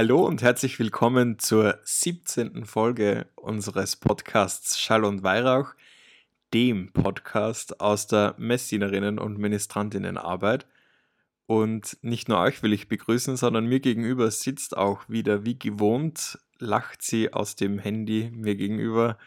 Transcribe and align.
Hallo 0.00 0.24
und 0.24 0.42
herzlich 0.42 0.78
willkommen 0.78 1.40
zur 1.40 1.80
17. 1.82 2.66
Folge 2.66 3.26
unseres 3.34 3.96
Podcasts 3.96 4.78
Schall 4.78 5.04
und 5.04 5.24
Weihrauch, 5.24 5.74
dem 6.54 6.92
Podcast 6.92 7.80
aus 7.80 8.06
der 8.06 8.36
Messinerinnen- 8.38 9.18
und 9.18 9.38
Ministrantinnenarbeit. 9.38 10.68
Und 11.46 11.98
nicht 12.02 12.28
nur 12.28 12.38
euch 12.38 12.62
will 12.62 12.72
ich 12.72 12.86
begrüßen, 12.86 13.36
sondern 13.36 13.66
mir 13.66 13.80
gegenüber 13.80 14.30
sitzt 14.30 14.76
auch 14.76 15.00
wieder 15.08 15.44
wie 15.44 15.58
gewohnt, 15.58 16.38
lacht 16.60 17.02
sie 17.02 17.32
aus 17.32 17.56
dem 17.56 17.80
Handy 17.80 18.30
mir 18.32 18.54
gegenüber. 18.54 19.18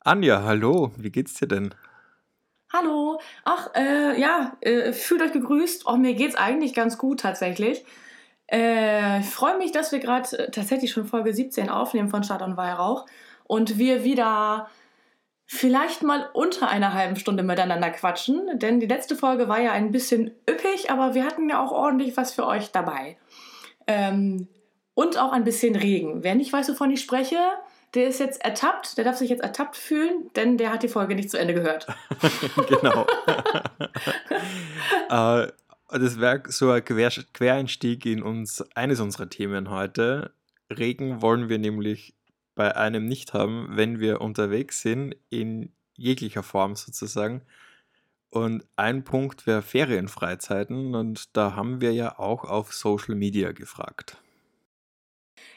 Anja, 0.00 0.42
hallo, 0.42 0.92
wie 0.98 1.12
geht's 1.12 1.32
dir 1.32 1.48
denn? 1.48 1.74
Hallo, 2.70 3.18
ach, 3.46 3.70
äh, 3.74 4.20
ja, 4.20 4.54
äh, 4.60 4.92
fühlt 4.92 5.22
euch 5.22 5.32
gegrüßt. 5.32 5.86
Oh, 5.86 5.96
mir 5.96 6.12
geht's 6.12 6.34
eigentlich 6.34 6.74
ganz 6.74 6.98
gut 6.98 7.20
tatsächlich. 7.20 7.86
Äh, 8.50 9.20
ich 9.20 9.26
freue 9.26 9.58
mich, 9.58 9.72
dass 9.72 9.92
wir 9.92 10.00
gerade 10.00 10.38
äh, 10.38 10.50
tatsächlich 10.50 10.92
schon 10.92 11.06
Folge 11.06 11.32
17 11.32 11.68
aufnehmen 11.68 12.08
von 12.08 12.24
Stadt 12.24 12.42
und 12.42 12.56
Weihrauch 12.56 13.06
und 13.44 13.78
wir 13.78 14.04
wieder 14.04 14.68
vielleicht 15.46 16.02
mal 16.02 16.28
unter 16.32 16.68
einer 16.68 16.94
halben 16.94 17.16
Stunde 17.16 17.42
miteinander 17.42 17.90
quatschen, 17.90 18.58
denn 18.58 18.80
die 18.80 18.86
letzte 18.86 19.16
Folge 19.16 19.48
war 19.48 19.60
ja 19.60 19.72
ein 19.72 19.92
bisschen 19.92 20.30
üppig, 20.48 20.90
aber 20.90 21.14
wir 21.14 21.24
hatten 21.24 21.48
ja 21.48 21.62
auch 21.62 21.70
ordentlich 21.70 22.16
was 22.16 22.32
für 22.32 22.46
euch 22.46 22.72
dabei. 22.72 23.16
Ähm, 23.86 24.48
und 24.94 25.18
auch 25.18 25.32
ein 25.32 25.44
bisschen 25.44 25.76
Regen. 25.76 26.22
Wer 26.22 26.34
nicht 26.34 26.52
weiß, 26.52 26.68
wovon 26.70 26.90
ich 26.90 27.00
spreche, 27.00 27.38
der 27.94 28.08
ist 28.08 28.20
jetzt 28.20 28.44
ertappt, 28.44 28.96
der 28.96 29.04
darf 29.04 29.16
sich 29.16 29.30
jetzt 29.30 29.42
ertappt 29.42 29.76
fühlen, 29.76 30.30
denn 30.34 30.56
der 30.56 30.72
hat 30.72 30.82
die 30.82 30.88
Folge 30.88 31.14
nicht 31.14 31.30
zu 31.30 31.38
Ende 31.38 31.54
gehört. 31.54 31.86
genau. 32.68 33.06
äh, 35.44 35.52
das 35.98 36.20
wäre 36.20 36.42
so 36.46 36.70
ein 36.70 36.84
Quer 36.84 37.10
Quereinstieg 37.32 38.06
in 38.06 38.22
uns, 38.22 38.62
eines 38.74 39.00
unserer 39.00 39.28
Themen 39.28 39.70
heute. 39.70 40.34
Regen 40.70 41.22
wollen 41.22 41.48
wir 41.48 41.58
nämlich 41.58 42.14
bei 42.54 42.76
einem 42.76 43.06
nicht 43.06 43.34
haben, 43.34 43.68
wenn 43.70 44.00
wir 44.00 44.20
unterwegs 44.20 44.80
sind, 44.80 45.16
in 45.30 45.72
jeglicher 45.94 46.42
Form 46.42 46.76
sozusagen. 46.76 47.42
Und 48.30 48.64
ein 48.76 49.04
Punkt 49.04 49.46
wäre 49.46 49.62
Ferienfreizeiten 49.62 50.94
und 50.94 51.36
da 51.36 51.54
haben 51.54 51.80
wir 51.80 51.92
ja 51.92 52.18
auch 52.18 52.44
auf 52.44 52.72
Social 52.72 53.14
Media 53.14 53.52
gefragt. 53.52 54.16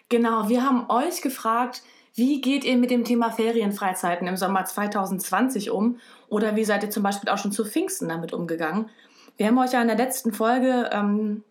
Genau, 0.09 0.47
wir 0.47 0.63
haben 0.63 0.89
euch 0.89 1.22
gefragt, 1.22 1.81
wie 2.13 2.39
geht 2.39 2.63
ihr 2.63 2.77
mit 2.77 2.91
dem 2.91 3.03
Thema 3.03 3.31
Ferienfreizeiten 3.31 4.27
im 4.27 4.38
Sommer 4.38 4.66
2020 4.66 5.69
um? 5.72 5.99
Oder 6.29 6.55
wie 6.55 6.66
seid 6.66 6.83
ihr 6.83 6.89
zum 6.89 7.03
Beispiel 7.03 7.29
auch 7.29 7.38
schon 7.38 7.51
zu 7.51 7.66
Pfingsten 7.66 8.09
damit 8.09 8.33
umgegangen? 8.33 8.89
Wir 9.38 9.47
haben 9.47 9.57
euch 9.59 9.71
ja 9.71 9.81
in 9.81 9.88
der 9.88 9.97
letzten 9.97 10.33
Folge 10.33 10.89
ähm, 10.91 11.43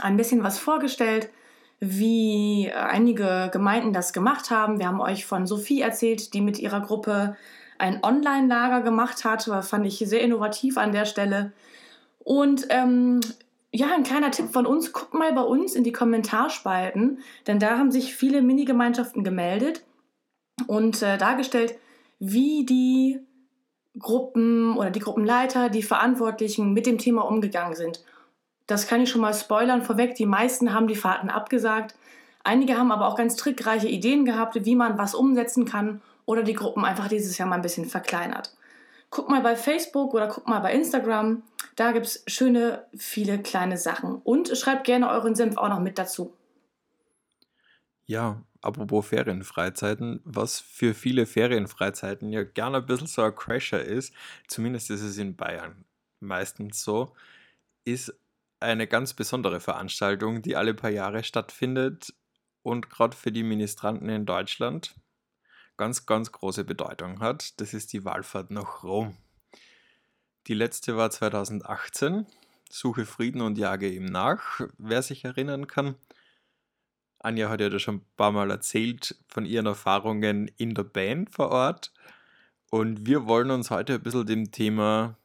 ein 0.00 0.16
bisschen 0.16 0.42
was 0.42 0.58
vorgestellt, 0.58 1.30
wie 1.80 2.70
einige 2.72 3.50
Gemeinden 3.52 3.92
das 3.92 4.12
gemacht 4.12 4.50
haben. 4.50 4.78
Wir 4.78 4.86
haben 4.86 5.00
euch 5.00 5.26
von 5.26 5.46
Sophie 5.46 5.80
erzählt, 5.80 6.34
die 6.34 6.40
mit 6.40 6.58
ihrer 6.58 6.80
Gruppe 6.80 7.36
ein 7.78 8.04
Online-Lager 8.04 8.82
gemacht 8.82 9.24
hat. 9.24 9.48
Das 9.48 9.68
fand 9.68 9.86
ich 9.86 9.98
sehr 9.98 10.20
innovativ 10.20 10.78
an 10.78 10.92
der 10.92 11.06
Stelle. 11.06 11.52
Und 12.20 12.66
ähm, 12.68 13.20
ja, 13.72 13.88
ein 13.92 14.04
kleiner 14.04 14.30
Tipp 14.30 14.52
von 14.52 14.66
uns, 14.66 14.92
guckt 14.92 15.14
mal 15.14 15.32
bei 15.32 15.42
uns 15.42 15.74
in 15.74 15.82
die 15.82 15.92
Kommentarspalten, 15.92 17.20
denn 17.46 17.58
da 17.58 17.78
haben 17.78 17.90
sich 17.90 18.14
viele 18.14 18.42
Mini-Gemeinschaften 18.42 19.24
gemeldet 19.24 19.82
und 20.66 21.02
äh, 21.02 21.16
dargestellt, 21.16 21.74
wie 22.20 22.64
die 22.64 23.20
Gruppen 23.98 24.76
oder 24.76 24.90
die 24.90 25.00
Gruppenleiter, 25.00 25.68
die 25.68 25.82
Verantwortlichen 25.82 26.72
mit 26.72 26.86
dem 26.86 26.98
Thema 26.98 27.22
umgegangen 27.22 27.74
sind. 27.74 28.04
Das 28.66 28.86
kann 28.86 29.02
ich 29.02 29.10
schon 29.10 29.20
mal 29.20 29.34
spoilern 29.34 29.82
vorweg. 29.82 30.14
Die 30.14 30.26
meisten 30.26 30.72
haben 30.72 30.88
die 30.88 30.96
Fahrten 30.96 31.28
abgesagt. 31.28 31.94
Einige 32.44 32.76
haben 32.76 32.90
aber 32.90 33.06
auch 33.06 33.16
ganz 33.16 33.36
trickreiche 33.36 33.88
Ideen 33.88 34.24
gehabt, 34.24 34.64
wie 34.64 34.76
man 34.76 34.98
was 34.98 35.14
umsetzen 35.14 35.64
kann 35.64 36.00
oder 36.24 36.42
die 36.42 36.54
Gruppen 36.54 36.84
einfach 36.84 37.08
dieses 37.08 37.36
Jahr 37.38 37.48
mal 37.48 37.56
ein 37.56 37.62
bisschen 37.62 37.86
verkleinert. 37.86 38.54
Guck 39.10 39.28
mal 39.28 39.42
bei 39.42 39.56
Facebook 39.56 40.14
oder 40.14 40.28
guck 40.28 40.48
mal 40.48 40.60
bei 40.60 40.72
Instagram. 40.72 41.42
Da 41.76 41.92
gibt 41.92 42.06
es 42.06 42.24
schöne, 42.26 42.86
viele 42.96 43.38
kleine 43.38 43.76
Sachen. 43.76 44.16
Und 44.24 44.56
schreibt 44.56 44.84
gerne 44.84 45.10
euren 45.10 45.34
Senf 45.34 45.58
auch 45.58 45.68
noch 45.68 45.80
mit 45.80 45.98
dazu. 45.98 46.32
Ja, 48.06 48.40
apropos 48.62 49.06
Ferienfreizeiten, 49.06 50.20
was 50.24 50.60
für 50.60 50.94
viele 50.94 51.26
Ferienfreizeiten 51.26 52.30
ja 52.30 52.44
gerne 52.44 52.78
ein 52.78 52.86
bisschen 52.86 53.06
so 53.06 53.22
ein 53.22 53.34
Crasher 53.34 53.82
ist, 53.82 54.14
zumindest 54.46 54.90
ist 54.90 55.02
es 55.02 55.18
in 55.18 55.36
Bayern 55.36 55.84
meistens 56.20 56.82
so, 56.82 57.12
ist 57.84 58.14
eine 58.60 58.86
ganz 58.86 59.12
besondere 59.12 59.60
Veranstaltung, 59.60 60.40
die 60.40 60.56
alle 60.56 60.74
paar 60.74 60.90
Jahre 60.90 61.24
stattfindet 61.24 62.14
und 62.62 62.90
gerade 62.90 63.16
für 63.16 63.32
die 63.32 63.42
Ministranten 63.42 64.08
in 64.08 64.24
Deutschland 64.24 64.94
ganz, 65.76 66.06
ganz 66.06 66.30
große 66.30 66.64
Bedeutung 66.64 67.20
hat. 67.20 67.60
Das 67.60 67.74
ist 67.74 67.92
die 67.92 68.04
Wallfahrt 68.04 68.50
nach 68.50 68.84
Rom. 68.84 69.16
Die 70.46 70.54
letzte 70.54 70.96
war 70.96 71.10
2018. 71.10 72.26
Suche 72.70 73.04
Frieden 73.04 73.42
und 73.42 73.58
jage 73.58 73.88
ihm 73.88 74.06
nach, 74.06 74.60
wer 74.78 75.02
sich 75.02 75.24
erinnern 75.24 75.66
kann. 75.66 75.96
Anja 77.22 77.48
hat 77.48 77.60
ja 77.60 77.68
da 77.68 77.78
schon 77.78 77.96
ein 77.96 78.06
paar 78.16 78.32
Mal 78.32 78.50
erzählt 78.50 79.16
von 79.28 79.44
ihren 79.44 79.66
Erfahrungen 79.66 80.50
in 80.56 80.74
der 80.74 80.84
Band 80.84 81.30
vor 81.30 81.50
Ort. 81.50 81.92
Und 82.70 83.06
wir 83.06 83.26
wollen 83.26 83.50
uns 83.50 83.70
heute 83.70 83.94
ein 83.94 84.02
bisschen 84.02 84.26
dem 84.26 84.50
Thema 84.50 85.16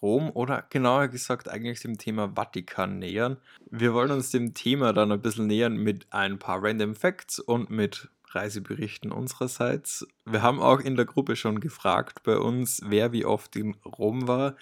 Rom 0.00 0.30
oder 0.30 0.64
genauer 0.70 1.08
gesagt 1.08 1.48
eigentlich 1.48 1.80
dem 1.80 1.98
Thema 1.98 2.32
Vatikan 2.34 2.98
nähern. 2.98 3.36
Wir 3.70 3.94
wollen 3.94 4.10
uns 4.10 4.30
dem 4.30 4.54
Thema 4.54 4.92
dann 4.92 5.12
ein 5.12 5.20
bisschen 5.20 5.46
nähern 5.46 5.76
mit 5.76 6.06
ein 6.10 6.38
paar 6.38 6.62
Random 6.62 6.94
Facts 6.94 7.38
und 7.40 7.70
mit 7.70 8.08
Reiseberichten 8.30 9.10
unsererseits. 9.10 10.06
Wir 10.24 10.42
haben 10.42 10.60
auch 10.60 10.80
in 10.80 10.96
der 10.96 11.06
Gruppe 11.06 11.36
schon 11.36 11.60
gefragt 11.60 12.22
bei 12.22 12.36
uns, 12.38 12.82
wer 12.84 13.12
wie 13.12 13.24
oft 13.24 13.56
in 13.56 13.74
Rom 13.84 14.28
war. 14.28 14.56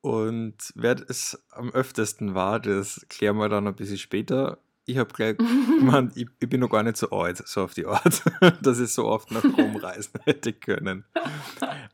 Und 0.00 0.72
wer 0.74 0.96
es 1.08 1.42
am 1.50 1.70
öftesten 1.70 2.34
war, 2.34 2.60
das 2.60 3.06
klären 3.08 3.38
wir 3.38 3.48
dann 3.48 3.66
ein 3.66 3.74
bisschen 3.74 3.98
später 3.98 4.58
ich 4.86 4.96
habe 4.98 5.12
gleich 5.12 5.36
gemeint, 5.78 6.16
ich, 6.16 6.28
ich, 6.40 6.48
bin 6.48 6.60
noch 6.60 6.70
gar 6.70 6.82
nicht 6.82 6.96
so 6.96 7.10
alt, 7.10 7.46
so 7.46 7.62
auf 7.62 7.74
die 7.74 7.86
Art, 7.86 8.22
dass 8.62 8.78
ich 8.78 8.92
so 8.92 9.06
oft 9.06 9.30
nach 9.30 9.44
Rom 9.44 9.76
reisen 9.82 10.20
hätte 10.24 10.52
können. 10.52 11.04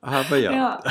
Aber 0.00 0.36
ja. 0.36 0.52
ja. 0.52 0.82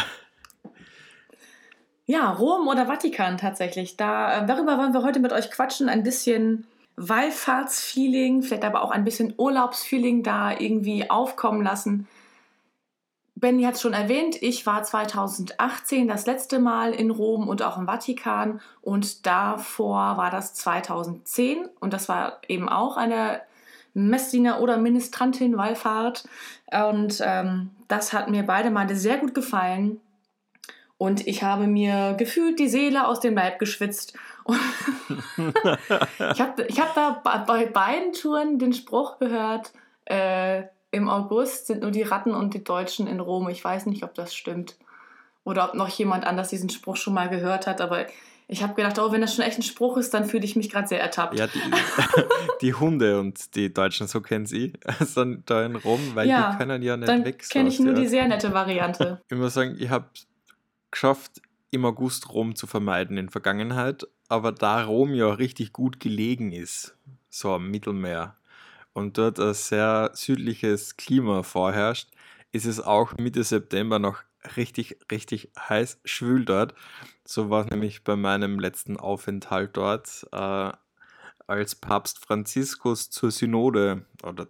Ja, 2.06 2.32
Rom 2.32 2.68
oder 2.68 2.88
Vatikan 2.88 3.38
tatsächlich. 3.38 3.96
Da, 3.96 4.44
äh, 4.44 4.46
darüber 4.46 4.78
wollen 4.78 4.94
wir 4.94 5.04
heute 5.04 5.20
mit 5.20 5.32
euch 5.32 5.50
quatschen. 5.50 5.88
Ein 5.88 6.04
bisschen 6.04 6.68
Wallfahrtsfeeling, 6.98 8.42
vielleicht 8.42 8.66
aber 8.66 8.82
auch 8.82 8.92
ein 8.92 9.06
bisschen 9.06 9.34
Urlaubsfeeling 9.38 10.24
da 10.24 10.52
irgendwie 10.52 11.10
aufkommen 11.10 11.64
lassen. 11.64 12.08
Benny 13.42 13.64
hat 13.64 13.74
es 13.74 13.82
schon 13.82 13.94
erwähnt, 13.94 14.42
ich 14.42 14.66
war 14.66 14.84
2018 14.84 16.08
das 16.08 16.28
letzte 16.28 16.60
Mal 16.60 16.94
in 16.94 17.10
Rom 17.10 17.50
und 17.50 17.64
auch 17.64 17.78
im 17.78 17.88
Vatikan 17.88 18.62
und 18.82 19.26
davor 19.26 20.16
war 20.18 20.30
das 20.30 20.54
2010 20.54 21.68
und 21.80 21.92
das 21.92 22.08
war 22.08 22.40
eben 22.48 22.70
auch 22.70 22.98
eine 22.98 23.42
Messdiener- 23.94 24.62
oder 24.62 24.78
Ministrantin-Wallfahrt 24.78 26.24
und 26.72 27.20
ähm, 27.26 27.72
das 27.88 28.14
hat 28.14 28.30
mir 28.30 28.44
beide 28.44 28.70
Male 28.70 28.96
sehr 28.96 29.18
gut 29.18 29.34
gefallen 29.34 30.00
und 31.02 31.26
ich 31.26 31.42
habe 31.42 31.66
mir 31.66 32.14
gefühlt 32.20 32.60
die 32.60 32.70
Seele 32.70 33.08
aus 33.08 33.22
dem 33.22 33.34
Leib 33.34 33.58
geschwitzt. 33.58 34.14
ich 34.48 36.40
habe 36.40 36.64
ich 36.68 36.80
hab 36.80 36.94
da 36.94 37.22
bei 37.24 37.66
beiden 37.66 38.14
Touren 38.14 38.60
den 38.60 38.72
Spruch 38.72 39.18
gehört, 39.18 39.72
äh, 40.06 40.64
im 40.92 41.10
August 41.10 41.68
sind 41.68 41.82
nur 41.82 41.92
die 41.92 42.04
Ratten 42.04 42.34
und 42.34 42.54
die 42.54 42.64
Deutschen 42.64 43.08
in 43.08 43.20
Rom. 43.20 43.50
Ich 43.50 43.64
weiß 43.64 43.86
nicht, 43.86 44.04
ob 44.04 44.14
das 44.14 44.36
stimmt. 44.36 44.76
Oder 45.44 45.70
ob 45.70 45.74
noch 45.74 45.90
jemand 45.90 46.26
anders 46.26 46.50
diesen 46.50 46.70
Spruch 46.70 46.98
schon 46.98 47.14
mal 47.14 47.30
gehört 47.30 47.66
hat, 47.66 47.82
aber 47.82 48.06
ich 48.52 48.62
habe 48.62 48.74
gedacht, 48.74 49.00
oh, 49.00 49.14
wenn 49.14 49.22
das 49.22 49.34
schon 49.34 49.46
echt 49.46 49.58
ein 49.58 49.64
Spruch 49.64 49.96
ist, 49.96 50.14
dann 50.14 50.26
fühle 50.26 50.44
ich 50.44 50.58
mich 50.58 50.70
gerade 50.70 50.86
sehr 50.86 51.00
ertappt. 51.00 51.40
Ja, 51.40 51.48
die, 51.48 51.60
die, 52.62 52.74
Hunde 52.74 53.18
und 53.18 53.56
die 53.56 53.74
Deutschen, 53.74 54.08
so 54.08 54.20
kennen 54.20 54.46
sie, 54.46 54.74
sind 55.00 55.50
da 55.50 55.66
in 55.66 55.78
Rom, 55.78 56.02
weil 56.16 56.28
ja, 56.28 56.52
die 56.52 56.58
können 56.58 56.84
ja 56.84 56.98
nicht 56.98 57.08
dann 57.08 57.24
weg. 57.24 57.48
kenne 57.50 57.70
ich 57.70 57.80
nur 57.80 57.94
die 57.94 58.08
sehr 58.08 58.28
nette 58.28 58.54
Variante. 58.54 59.22
Ich 59.32 59.38
muss 59.38 59.54
sagen, 59.54 59.78
ich 59.80 59.90
habe 59.90 60.06
geschafft, 60.92 61.42
im 61.72 61.86
August 61.86 62.34
Rom 62.34 62.56
zu 62.56 62.68
vermeiden 62.68 63.18
in 63.18 63.30
Vergangenheit, 63.30 64.06
aber 64.28 64.52
da 64.52 64.84
Rom 64.84 65.14
ja 65.14 65.32
richtig 65.32 65.72
gut 65.72 66.02
gelegen 66.02 66.52
ist, 66.52 66.98
so 67.30 67.54
am 67.54 67.72
Mittelmeer, 67.72 68.36
und 68.94 69.18
dort 69.18 69.40
ein 69.40 69.54
sehr 69.54 70.12
südliches 70.14 70.98
Klima 70.98 71.44
vorherrscht, 71.44 72.10
ist 72.52 72.66
es 72.66 72.80
auch 72.80 73.18
Mitte 73.18 73.44
September 73.44 74.00
noch 74.00 74.24
richtig, 74.58 74.98
richtig 75.12 75.52
heiß 75.58 76.00
schwül 76.06 76.46
dort. 76.46 76.74
So 77.26 77.50
war 77.50 77.66
es 77.66 77.72
nämlich 77.72 78.04
bei 78.04 78.16
meinem 78.16 78.60
letzten 78.60 78.98
Aufenthalt 78.98 79.78
dort, 79.78 80.28
äh, 80.32 80.72
als 81.48 81.76
Papst 81.76 82.24
Franziskus 82.26 83.10
zur 83.10 83.32
Synode, 83.32 84.06
oder 84.24 84.48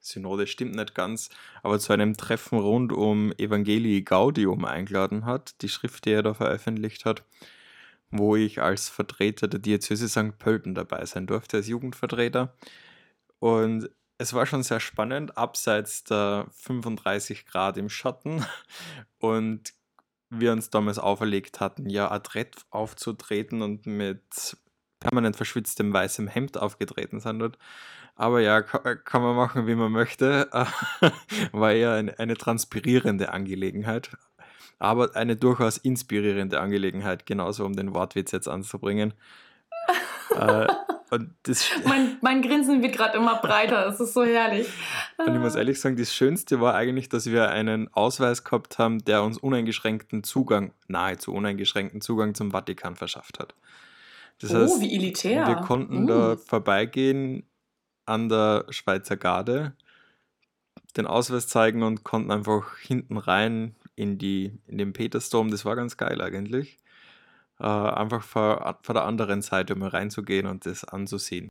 Synode 0.00 0.46
stimmt 0.46 0.74
nicht 0.74 0.94
ganz, 0.94 1.28
aber 1.62 1.78
zu 1.78 1.92
einem 1.92 2.16
Treffen 2.16 2.58
rund 2.58 2.92
um 2.92 3.32
Evangelii 3.32 4.02
Gaudium 4.02 4.64
eingeladen 4.64 5.26
hat, 5.26 5.60
die 5.62 5.68
Schrift, 5.68 6.06
die 6.06 6.12
er 6.12 6.22
da 6.22 6.34
veröffentlicht 6.34 7.04
hat, 7.04 7.22
wo 8.10 8.36
ich 8.36 8.62
als 8.62 8.88
Vertreter 8.88 9.48
der 9.48 9.60
Diözese 9.60 10.08
St. 10.08 10.38
Pölten 10.38 10.74
dabei 10.74 11.04
sein 11.04 11.26
durfte, 11.26 11.58
als 11.58 11.68
Jugendvertreter. 11.68 12.54
Und 13.40 13.90
es 14.18 14.34
war 14.34 14.46
schon 14.46 14.62
sehr 14.62 14.80
spannend, 14.80 15.36
abseits 15.36 16.04
der 16.04 16.46
35 16.52 17.46
Grad 17.46 17.76
im 17.78 17.88
Schatten 17.88 18.44
und 19.18 19.72
wir 20.28 20.52
uns 20.52 20.70
damals 20.70 20.98
auferlegt 20.98 21.58
hatten, 21.58 21.90
ja 21.90 22.10
adrett 22.10 22.56
aufzutreten 22.70 23.62
und 23.62 23.86
mit 23.86 24.56
permanent 25.00 25.36
verschwitztem 25.36 25.92
weißem 25.92 26.28
Hemd 26.28 26.58
aufgetreten 26.58 27.18
sind 27.20 27.40
dort. 27.40 27.58
Aber 28.14 28.40
ja, 28.40 28.60
kann, 28.60 29.22
man 29.22 29.34
machen, 29.34 29.66
wie 29.66 29.74
man 29.74 29.90
möchte. 29.90 30.48
War 31.52 31.72
eher 31.72 31.94
eine, 31.94 32.18
eine 32.18 32.36
transpirierende 32.36 33.32
Angelegenheit. 33.32 34.10
Aber 34.78 35.16
eine 35.16 35.36
durchaus 35.36 35.78
inspirierende 35.78 36.60
Angelegenheit, 36.60 37.24
genauso 37.24 37.64
um 37.64 37.74
den 37.74 37.94
Wortwitz 37.94 38.32
jetzt 38.32 38.48
anzubringen. 38.48 39.14
äh, 40.36 40.66
mein, 41.84 42.18
mein 42.20 42.42
Grinsen 42.42 42.82
wird 42.82 42.94
gerade 42.94 43.18
immer 43.18 43.40
breiter, 43.40 43.86
es 43.88 43.98
ist 44.00 44.14
so 44.14 44.24
herrlich. 44.24 44.68
Und 45.18 45.34
ich 45.34 45.40
muss 45.40 45.54
ehrlich 45.54 45.80
sagen, 45.80 45.96
das 45.96 46.14
Schönste 46.14 46.60
war 46.60 46.74
eigentlich, 46.74 47.08
dass 47.08 47.26
wir 47.26 47.50
einen 47.50 47.92
Ausweis 47.92 48.44
gehabt 48.44 48.78
haben, 48.78 49.04
der 49.04 49.22
uns 49.22 49.38
uneingeschränkten 49.38 50.22
Zugang, 50.22 50.72
nahezu 50.88 51.32
uneingeschränkten 51.32 52.00
Zugang 52.00 52.34
zum 52.34 52.52
Vatikan 52.52 52.96
verschafft 52.96 53.40
hat. 53.40 53.54
Das 54.40 54.54
oh, 54.54 54.58
heißt, 54.58 54.80
wie 54.80 54.94
elitär. 54.94 55.46
Wir 55.46 55.56
konnten 55.56 56.04
uh. 56.04 56.06
da 56.06 56.36
vorbeigehen 56.36 57.44
an 58.06 58.28
der 58.28 58.66
Schweizer 58.70 59.16
Garde, 59.16 59.74
den 60.96 61.06
Ausweis 61.06 61.48
zeigen 61.48 61.82
und 61.82 62.04
konnten 62.04 62.30
einfach 62.30 62.76
hinten 62.78 63.16
rein 63.16 63.74
in, 63.96 64.18
die, 64.18 64.58
in 64.66 64.78
den 64.78 64.92
Petersdom. 64.92 65.50
Das 65.50 65.64
war 65.64 65.76
ganz 65.76 65.96
geil 65.96 66.20
eigentlich 66.20 66.78
äh, 67.60 67.64
einfach 67.64 68.22
vor, 68.22 68.78
vor 68.82 68.94
der 68.94 69.04
anderen 69.04 69.42
Seite 69.42 69.74
mal 69.74 69.88
reinzugehen 69.88 70.46
und 70.46 70.66
das 70.66 70.84
anzusehen. 70.84 71.48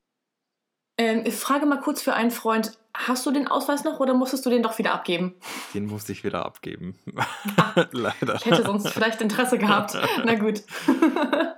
Ähm, 0.97 1.23
ich 1.25 1.35
frage 1.35 1.65
mal 1.65 1.79
kurz 1.79 2.01
für 2.01 2.13
einen 2.13 2.31
Freund, 2.31 2.77
hast 2.93 3.25
du 3.25 3.31
den 3.31 3.47
Ausweis 3.47 3.85
noch 3.85 4.01
oder 4.01 4.13
musstest 4.13 4.45
du 4.45 4.49
den 4.49 4.61
doch 4.61 4.77
wieder 4.79 4.93
abgeben? 4.93 5.35
Den 5.73 5.85
musste 5.85 6.11
ich 6.11 6.25
wieder 6.25 6.45
abgeben. 6.45 6.99
Ah, 7.55 7.85
Leider. 7.91 8.35
Ich 8.35 8.45
hätte 8.45 8.63
sonst 8.63 8.89
vielleicht 8.89 9.21
Interesse 9.21 9.57
gehabt. 9.57 9.97
Na 10.25 10.35
gut. 10.35 10.63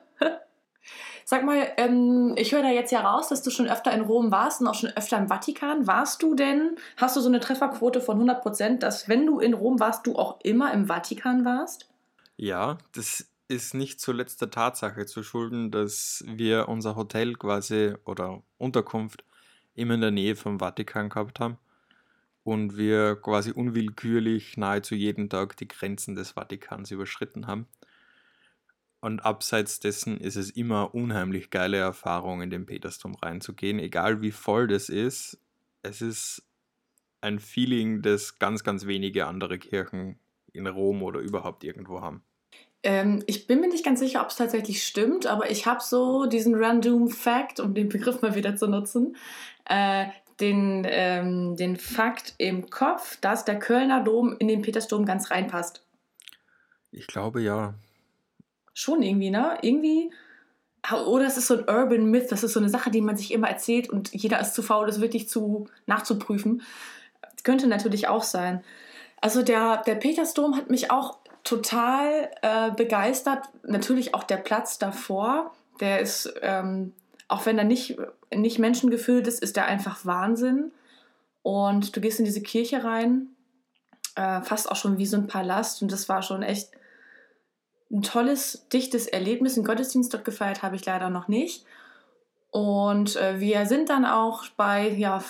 Sag 1.25 1.45
mal, 1.45 1.65
ähm, 1.77 2.33
ich 2.35 2.51
höre 2.51 2.61
da 2.61 2.69
jetzt 2.69 2.91
ja 2.91 2.99
raus, 2.99 3.29
dass 3.29 3.41
du 3.41 3.49
schon 3.51 3.67
öfter 3.67 3.93
in 3.93 4.01
Rom 4.01 4.31
warst 4.31 4.59
und 4.59 4.67
auch 4.67 4.75
schon 4.75 4.89
öfter 4.89 5.17
im 5.17 5.29
Vatikan. 5.29 5.87
Warst 5.87 6.21
du 6.21 6.35
denn, 6.35 6.75
hast 6.97 7.15
du 7.15 7.21
so 7.21 7.29
eine 7.29 7.39
Trefferquote 7.39 8.01
von 8.01 8.17
100 8.17 8.41
Prozent, 8.41 8.83
dass 8.83 9.07
wenn 9.07 9.25
du 9.25 9.39
in 9.39 9.53
Rom 9.53 9.79
warst, 9.79 10.05
du 10.05 10.17
auch 10.17 10.41
immer 10.43 10.73
im 10.73 10.87
Vatikan 10.87 11.45
warst? 11.45 11.89
Ja, 12.35 12.77
das 12.93 13.30
ist 13.51 13.73
nicht 13.73 13.99
zuletzt 13.99 14.41
der 14.41 14.49
Tatsache 14.49 15.05
zu 15.05 15.23
schulden, 15.23 15.69
dass 15.71 16.23
wir 16.25 16.69
unser 16.69 16.95
Hotel 16.95 17.33
quasi 17.33 17.93
oder 18.05 18.41
Unterkunft 18.57 19.23
immer 19.75 19.95
in 19.95 20.01
der 20.01 20.11
Nähe 20.11 20.35
vom 20.35 20.59
Vatikan 20.59 21.09
gehabt 21.09 21.39
haben 21.39 21.57
und 22.43 22.77
wir 22.77 23.17
quasi 23.17 23.51
unwillkürlich 23.51 24.57
nahezu 24.57 24.95
jeden 24.95 25.29
Tag 25.29 25.57
die 25.57 25.67
Grenzen 25.67 26.15
des 26.15 26.31
Vatikans 26.31 26.91
überschritten 26.91 27.45
haben. 27.45 27.67
Und 29.01 29.19
abseits 29.19 29.79
dessen 29.79 30.17
ist 30.17 30.37
es 30.37 30.51
immer 30.51 30.95
unheimlich 30.95 31.49
geile 31.49 31.77
Erfahrung, 31.77 32.41
in 32.41 32.51
den 32.51 32.65
Petersdom 32.65 33.15
reinzugehen, 33.15 33.79
egal 33.79 34.21
wie 34.21 34.31
voll 34.31 34.67
das 34.67 34.89
ist. 34.89 35.39
Es 35.81 36.01
ist 36.01 36.43
ein 37.19 37.39
Feeling, 37.39 38.01
das 38.01 38.39
ganz, 38.39 38.63
ganz 38.63 38.85
wenige 38.85 39.25
andere 39.25 39.59
Kirchen 39.59 40.19
in 40.53 40.67
Rom 40.67 41.03
oder 41.03 41.19
überhaupt 41.19 41.63
irgendwo 41.63 42.01
haben. 42.01 42.23
Ähm, 42.83 43.23
ich 43.27 43.47
bin 43.47 43.59
mir 43.59 43.67
nicht 43.67 43.85
ganz 43.85 43.99
sicher, 43.99 44.21
ob 44.21 44.29
es 44.29 44.35
tatsächlich 44.35 44.83
stimmt, 44.83 45.27
aber 45.27 45.51
ich 45.51 45.65
habe 45.65 45.81
so 45.83 46.25
diesen 46.25 46.55
Random 46.55 47.09
Fact, 47.09 47.59
um 47.59 47.73
den 47.73 47.89
Begriff 47.89 48.21
mal 48.21 48.35
wieder 48.35 48.55
zu 48.55 48.67
nutzen, 48.67 49.15
äh, 49.65 50.05
den, 50.39 50.85
ähm, 50.89 51.55
den 51.55 51.77
Fakt 51.77 52.33
im 52.39 52.69
Kopf, 52.69 53.17
dass 53.21 53.45
der 53.45 53.59
Kölner 53.59 54.03
Dom 54.03 54.35
in 54.39 54.47
den 54.47 54.63
Petersdom 54.63 55.05
ganz 55.05 55.29
reinpasst. 55.29 55.83
Ich 56.91 57.07
glaube 57.07 57.41
ja. 57.41 57.75
Schon 58.73 59.03
irgendwie, 59.03 59.29
ne? 59.29 59.57
Irgendwie. 59.61 60.11
Oder 61.05 61.27
es 61.27 61.37
ist 61.37 61.47
so 61.47 61.57
ein 61.57 61.69
Urban 61.69 62.05
Myth, 62.05 62.31
das 62.31 62.43
ist 62.43 62.53
so 62.53 62.59
eine 62.59 62.69
Sache, 62.69 62.89
die 62.89 63.01
man 63.01 63.15
sich 63.15 63.31
immer 63.31 63.47
erzählt 63.47 63.87
und 63.87 64.11
jeder 64.13 64.39
ist 64.39 64.55
zu 64.55 64.63
faul, 64.63 64.87
das 64.87 64.99
wirklich 64.99 65.29
zu 65.29 65.67
nachzuprüfen. 65.85 66.63
Das 67.21 67.43
könnte 67.43 67.67
natürlich 67.67 68.07
auch 68.07 68.23
sein. 68.23 68.63
Also 69.21 69.43
der, 69.43 69.83
der 69.85 69.93
Petersdom 69.93 70.57
hat 70.57 70.71
mich 70.71 70.89
auch 70.89 71.19
total 71.43 72.29
äh, 72.41 72.71
begeistert. 72.71 73.49
Natürlich 73.63 74.13
auch 74.13 74.23
der 74.23 74.37
Platz 74.37 74.77
davor. 74.77 75.53
Der 75.79 75.99
ist, 75.99 76.33
ähm, 76.41 76.93
auch 77.27 77.45
wenn 77.45 77.57
er 77.57 77.63
nicht, 77.63 77.97
nicht 78.33 78.59
menschengefüllt 78.59 79.27
ist, 79.27 79.41
ist 79.41 79.55
der 79.55 79.65
einfach 79.65 80.05
Wahnsinn. 80.05 80.71
Und 81.43 81.95
du 81.95 82.01
gehst 82.01 82.19
in 82.19 82.25
diese 82.25 82.41
Kirche 82.41 82.83
rein, 82.83 83.27
äh, 84.15 84.41
fast 84.41 84.69
auch 84.69 84.75
schon 84.75 84.97
wie 84.97 85.05
so 85.05 85.17
ein 85.17 85.27
Palast. 85.27 85.81
Und 85.81 85.91
das 85.91 86.07
war 86.09 86.21
schon 86.21 86.43
echt 86.43 86.69
ein 87.91 88.03
tolles, 88.03 88.67
dichtes 88.71 89.07
Erlebnis. 89.07 89.55
Einen 89.55 89.65
Gottesdienst 89.65 90.13
dort 90.13 90.25
gefeiert 90.25 90.61
habe 90.61 90.75
ich 90.75 90.85
leider 90.85 91.09
noch 91.09 91.27
nicht. 91.27 91.65
Und 92.51 93.15
äh, 93.15 93.39
wir 93.39 93.65
sind 93.65 93.89
dann 93.89 94.05
auch 94.05 94.45
bei 94.57 94.89
ja, 94.89 95.23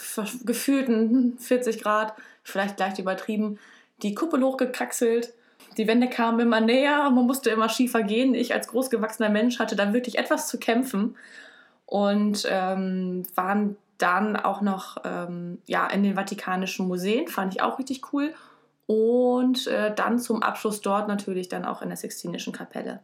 gefühlten 0.44 1.38
40 1.40 1.82
Grad, 1.82 2.14
vielleicht 2.44 2.80
leicht 2.80 3.00
übertrieben, 3.00 3.60
die 4.02 4.16
Kuppel 4.16 4.44
hochgekraxelt 4.44 5.34
die 5.78 5.88
Wände 5.88 6.10
kamen 6.10 6.40
immer 6.40 6.62
näher, 6.62 7.10
man 7.10 7.26
musste 7.26 7.50
immer 7.50 7.70
schiefer 7.70 8.04
gehen. 8.04 8.34
Ich 8.34 8.54
als 8.54 8.68
großgewachsener 8.68 9.30
Mensch 9.30 9.60
hatte 9.60 9.76
da 9.76 9.94
wirklich 9.94 10.18
etwas 10.18 10.48
zu 10.48 10.60
kämpfen 10.60 11.16
und 11.86 12.48
ähm, 12.50 13.24
waren 13.36 13.78
dann 13.98 14.36
auch 14.36 14.62
noch 14.62 14.98
ähm, 15.04 15.60
ja, 15.68 15.88
in 15.88 16.04
den 16.04 16.16
Vatikanischen 16.16 16.88
Museen, 16.88 17.28
fand 17.28 17.54
ich 17.54 17.62
auch 17.62 17.80
richtig 17.80 18.14
cool. 18.14 18.34
Und 18.88 19.68
äh, 19.68 19.94
dann 19.94 20.20
zum 20.20 20.44
Abschluss 20.44 20.82
dort 20.82 21.08
natürlich 21.08 21.48
dann 21.48 21.66
auch 21.66 21.82
in 21.82 21.90
der 21.90 21.98
Sixtinischen 21.98 22.52
Kapelle. 22.52 23.02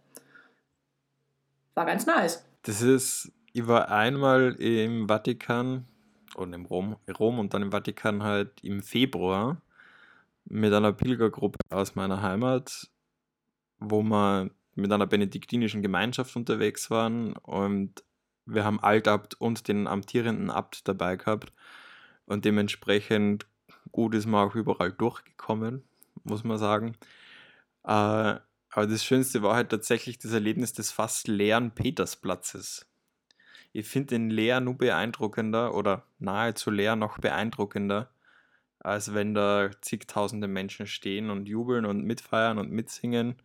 War 1.75 1.85
ganz 1.85 2.05
nice. 2.05 2.43
Das 2.63 2.81
ist, 2.81 3.31
ich 3.53 3.67
war 3.67 3.89
einmal 3.89 4.53
im 4.55 5.07
Vatikan 5.07 5.85
und 6.35 6.53
im 6.53 6.65
Rom, 6.65 6.97
Rom 7.19 7.39
und 7.39 7.53
dann 7.53 7.61
im 7.61 7.71
Vatikan 7.71 8.23
halt 8.23 8.63
im 8.63 8.81
Februar 8.81 9.61
mit 10.49 10.73
einer 10.73 10.93
Pilgergruppe 10.93 11.59
aus 11.69 11.95
meiner 11.95 12.21
Heimat, 12.21 12.89
wo 13.79 14.01
wir 14.01 14.49
mit 14.75 14.91
einer 14.91 15.07
benediktinischen 15.07 15.81
Gemeinschaft 15.81 16.35
unterwegs 16.35 16.89
waren 16.89 17.33
und 17.33 18.03
wir 18.45 18.63
haben 18.63 18.79
Altabt 18.79 19.35
und 19.35 19.67
den 19.67 19.87
amtierenden 19.87 20.49
Abt 20.49 20.87
dabei 20.87 21.17
gehabt 21.17 21.51
und 22.25 22.45
dementsprechend 22.45 23.45
gut 23.91 24.15
ist 24.15 24.25
man 24.25 24.47
auch 24.47 24.55
überall 24.55 24.91
durchgekommen, 24.91 25.83
muss 26.23 26.43
man 26.43 26.57
sagen. 26.57 26.95
Äh, 27.83 28.39
aber 28.69 28.85
das 28.85 29.03
Schönste 29.03 29.41
war 29.41 29.55
halt 29.55 29.69
tatsächlich 29.69 30.19
das 30.19 30.33
Erlebnis 30.33 30.73
des 30.73 30.91
fast 30.91 31.27
leeren 31.27 31.71
Petersplatzes. 31.71 32.85
Ich 33.73 33.87
finde 33.87 34.07
den 34.07 34.29
leer 34.29 34.59
nur 34.59 34.77
beeindruckender 34.77 35.73
oder 35.73 36.05
nahezu 36.19 36.69
leer 36.69 36.95
noch 36.95 37.17
beeindruckender, 37.17 38.11
als 38.79 39.13
wenn 39.13 39.33
da 39.33 39.69
zigtausende 39.81 40.47
Menschen 40.47 40.87
stehen 40.87 41.29
und 41.29 41.47
jubeln 41.47 41.85
und 41.85 42.03
mitfeiern 42.03 42.57
und 42.57 42.71
mitsingen. 42.71 43.35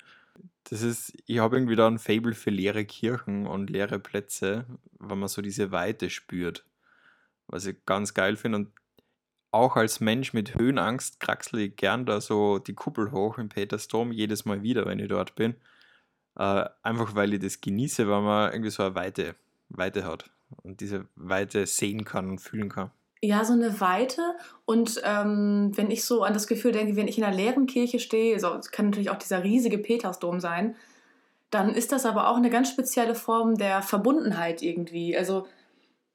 Das 0.65 0.83
ist, 0.83 1.13
ich 1.27 1.39
habe 1.39 1.57
irgendwie 1.57 1.77
da 1.77 1.89
ein 1.89 1.99
Fable 1.99 2.35
für 2.35 2.51
leere 2.51 2.85
Kirchen 2.85 3.47
und 3.47 3.71
leere 3.71 3.99
Plätze, 3.99 4.67
weil 4.99 5.17
man 5.17 5.29
so 5.29 5.43
diese 5.43 5.73
Weite 5.73 6.11
spürt. 6.11 6.65
Was 7.49 7.67
ich 7.67 7.77
ganz 7.87 8.15
geil 8.15 8.37
finde. 8.37 8.59
Und 8.59 8.69
auch 9.51 9.77
als 9.77 10.01
Mensch 10.01 10.33
mit 10.33 10.55
Höhenangst 10.55 11.21
kraxle 11.21 11.63
ich 11.63 11.77
gern 11.77 12.07
da 12.07 12.21
so 12.21 12.59
die 12.59 12.75
Kuppel 12.75 13.13
hoch 13.13 13.39
im 13.39 13.49
Petersdom, 13.49 14.13
jedes 14.13 14.45
Mal 14.45 14.63
wieder, 14.63 14.87
wenn 14.87 14.99
ich 14.99 15.09
dort 15.09 15.35
bin. 15.35 15.55
Äh, 16.37 16.65
einfach 16.83 17.15
weil 17.15 17.35
ich 17.35 17.41
das 17.41 17.61
genieße, 17.61 18.09
weil 18.09 18.23
man 18.23 18.53
irgendwie 18.53 18.71
so 18.71 18.85
eine 18.85 18.95
Weite, 18.95 19.35
Weite 19.69 20.05
hat 20.05 20.31
und 20.63 20.81
diese 20.81 21.07
Weite 21.17 21.67
sehen 21.67 22.05
kann 22.05 22.31
und 22.31 22.41
fühlen 22.41 22.71
kann. 22.71 22.91
Ja, 23.25 23.45
so 23.45 23.53
eine 23.53 23.81
Weite. 23.81 24.21
Und 24.65 25.01
ähm, 25.05 25.71
wenn 25.77 25.93
ich 25.93 26.05
so 26.05 26.25
an 26.25 26.35
das 26.35 26.49
Gefühl 26.49 26.73
denke, 26.73 26.97
wenn 26.97 27.07
ich 27.07 27.19
in 27.19 27.25
einer 27.25 27.37
leeren 27.37 27.67
Kirche 27.67 28.01
stehe, 28.01 28.41
so, 28.41 28.53
es 28.55 28.73
kann 28.73 28.87
natürlich 28.87 29.11
auch 29.11 29.19
dieser 29.19 29.45
riesige 29.45 29.79
Petersdom 29.79 30.41
sein, 30.41 30.75
dann 31.51 31.75
ist 31.75 31.93
das 31.93 32.05
aber 32.07 32.29
auch 32.29 32.37
eine 32.37 32.51
ganz 32.51 32.71
spezielle 32.71 33.15
Form 33.15 33.57
der 33.57 33.83
Verbundenheit 33.83 34.63
irgendwie. 34.63 35.17
Also 35.17 35.47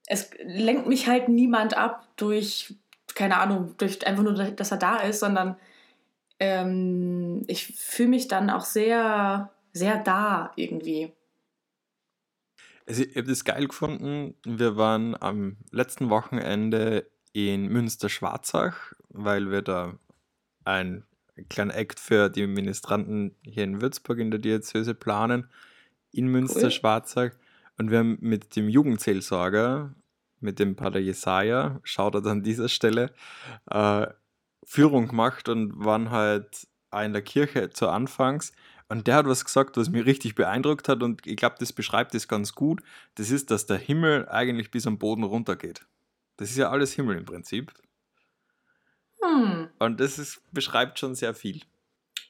es 0.08 0.32
lenkt 0.44 0.88
mich 0.88 1.08
halt 1.08 1.30
niemand 1.30 1.78
ab 1.78 2.08
durch, 2.18 2.76
keine 3.16 3.38
Ahnung, 3.40 3.76
durch 3.78 4.06
einfach 4.06 4.24
nur, 4.24 4.34
dass 4.34 4.72
er 4.72 4.78
da 4.78 4.98
ist, 4.98 5.20
sondern 5.22 5.58
ähm, 6.40 7.44
ich 7.48 7.68
fühle 7.78 8.10
mich 8.10 8.28
dann 8.28 8.50
auch 8.50 8.66
sehr, 8.66 9.52
sehr 9.74 9.98
da 9.98 10.52
irgendwie. 10.56 11.14
Also 12.88 13.04
ich 13.04 13.16
habe 13.16 13.28
das 13.28 13.44
geil 13.44 13.68
gefunden. 13.68 14.36
Wir 14.46 14.78
waren 14.78 15.22
am 15.22 15.58
letzten 15.72 16.10
Wochenende 16.10 17.10
in 17.34 17.68
Münster-Schwarzach, 17.68 18.94
weil 19.10 19.52
wir 19.52 19.62
da 19.62 20.00
ein 20.64 21.04
kleiner 21.50 21.76
Act 21.76 22.00
für 22.00 22.30
die 22.30 22.48
Ministranten 22.48 23.36
hier 23.44 23.66
in 23.66 23.82
Würzburg 23.82 24.20
in 24.20 24.32
der 24.32 24.40
Diözese 24.40 24.96
planen, 24.96 25.50
in 26.12 26.28
Münster-Schwarzach. 26.28 27.32
Und 27.78 27.92
wir 27.92 28.00
haben 28.00 28.18
mit 28.22 28.56
dem 28.56 28.70
Jugendseelsorger 28.70 29.94
mit 30.40 30.60
dem 30.60 30.76
Pater 30.76 31.00
Jesaja, 31.00 31.80
schaut 31.84 32.16
er 32.16 32.26
an 32.26 32.44
dieser 32.44 32.70
Stelle, 32.70 33.12
äh, 33.70 34.08
Führung 34.64 35.08
gemacht 35.08 35.50
und 35.50 35.84
waren 35.84 36.12
halt 36.12 36.68
in 36.94 37.14
der 37.14 37.22
Kirche 37.22 37.70
zu 37.70 37.90
Anfangs. 37.90 38.54
Und 38.90 39.08
der 39.08 39.16
hat 39.16 39.28
was 39.28 39.44
gesagt, 39.44 39.76
was 39.76 39.90
mich 39.90 40.06
richtig 40.06 40.36
beeindruckt 40.36 40.88
hat 40.88 41.04
und 41.04 41.28
ich 41.28 41.36
glaube, 41.36 41.56
das 41.60 41.74
beschreibt 41.74 42.16
es 42.16 42.28
ganz 42.28 42.54
gut. 42.54 42.82
Das 43.16 43.32
ist, 43.32 43.52
dass 43.52 43.66
der 43.66 43.78
Himmel 43.78 44.30
eigentlich 44.30 44.72
bis 44.72 44.88
am 44.88 44.98
Boden 44.98 45.24
runtergeht. 45.24 45.86
Das 46.38 46.50
ist 46.50 46.58
ja 46.58 46.70
alles 46.70 46.94
Himmel 46.94 47.18
im 47.18 47.26
Prinzip. 47.26 47.74
Hm. 49.22 49.68
Und 49.80 50.00
das 50.00 50.20
ist, 50.20 50.42
beschreibt 50.54 51.00
schon 51.00 51.16
sehr 51.16 51.34
viel. 51.34 51.62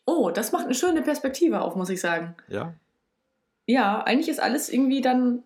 Oh, 0.06 0.32
das 0.32 0.52
macht 0.52 0.66
eine 0.66 0.74
schöne 0.74 1.02
Perspektive 1.02 1.62
auf, 1.62 1.76
muss 1.76 1.90
ich 1.90 2.00
sagen. 2.00 2.36
Ja. 2.48 2.74
Ja, 3.66 4.02
eigentlich 4.04 4.30
ist 4.30 4.40
alles 4.40 4.70
irgendwie 4.70 5.02
dann 5.02 5.44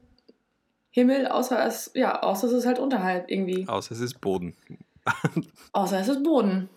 Himmel, 0.92 1.28
außer 1.28 1.66
es, 1.66 1.92
ja, 1.96 2.22
außer 2.22 2.48
es 2.48 2.54
ist 2.54 2.66
halt 2.66 2.78
unterhalb 2.78 3.30
irgendwie. 3.30 3.68
Außer 3.68 3.94
es 3.94 4.02
ist 4.02 4.22
Boden. 4.22 4.56
Außer 5.74 6.00
es 6.00 6.08
ist 6.08 6.24
Boden. 6.24 6.70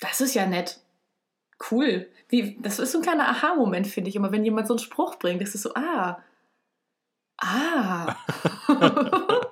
Das 0.00 0.20
ist 0.20 0.34
ja 0.34 0.46
nett. 0.46 0.81
Cool. 1.70 2.08
Wie, 2.28 2.58
das 2.60 2.78
ist 2.78 2.92
so 2.92 2.98
ein 2.98 3.02
kleiner 3.02 3.28
Aha-Moment, 3.28 3.86
finde 3.86 4.10
ich 4.10 4.16
immer, 4.16 4.32
wenn 4.32 4.44
jemand 4.44 4.66
so 4.66 4.74
einen 4.74 4.78
Spruch 4.78 5.16
bringt. 5.18 5.42
Das 5.42 5.54
ist 5.54 5.62
so, 5.62 5.74
ah. 5.74 6.22
Ah. 7.38 8.16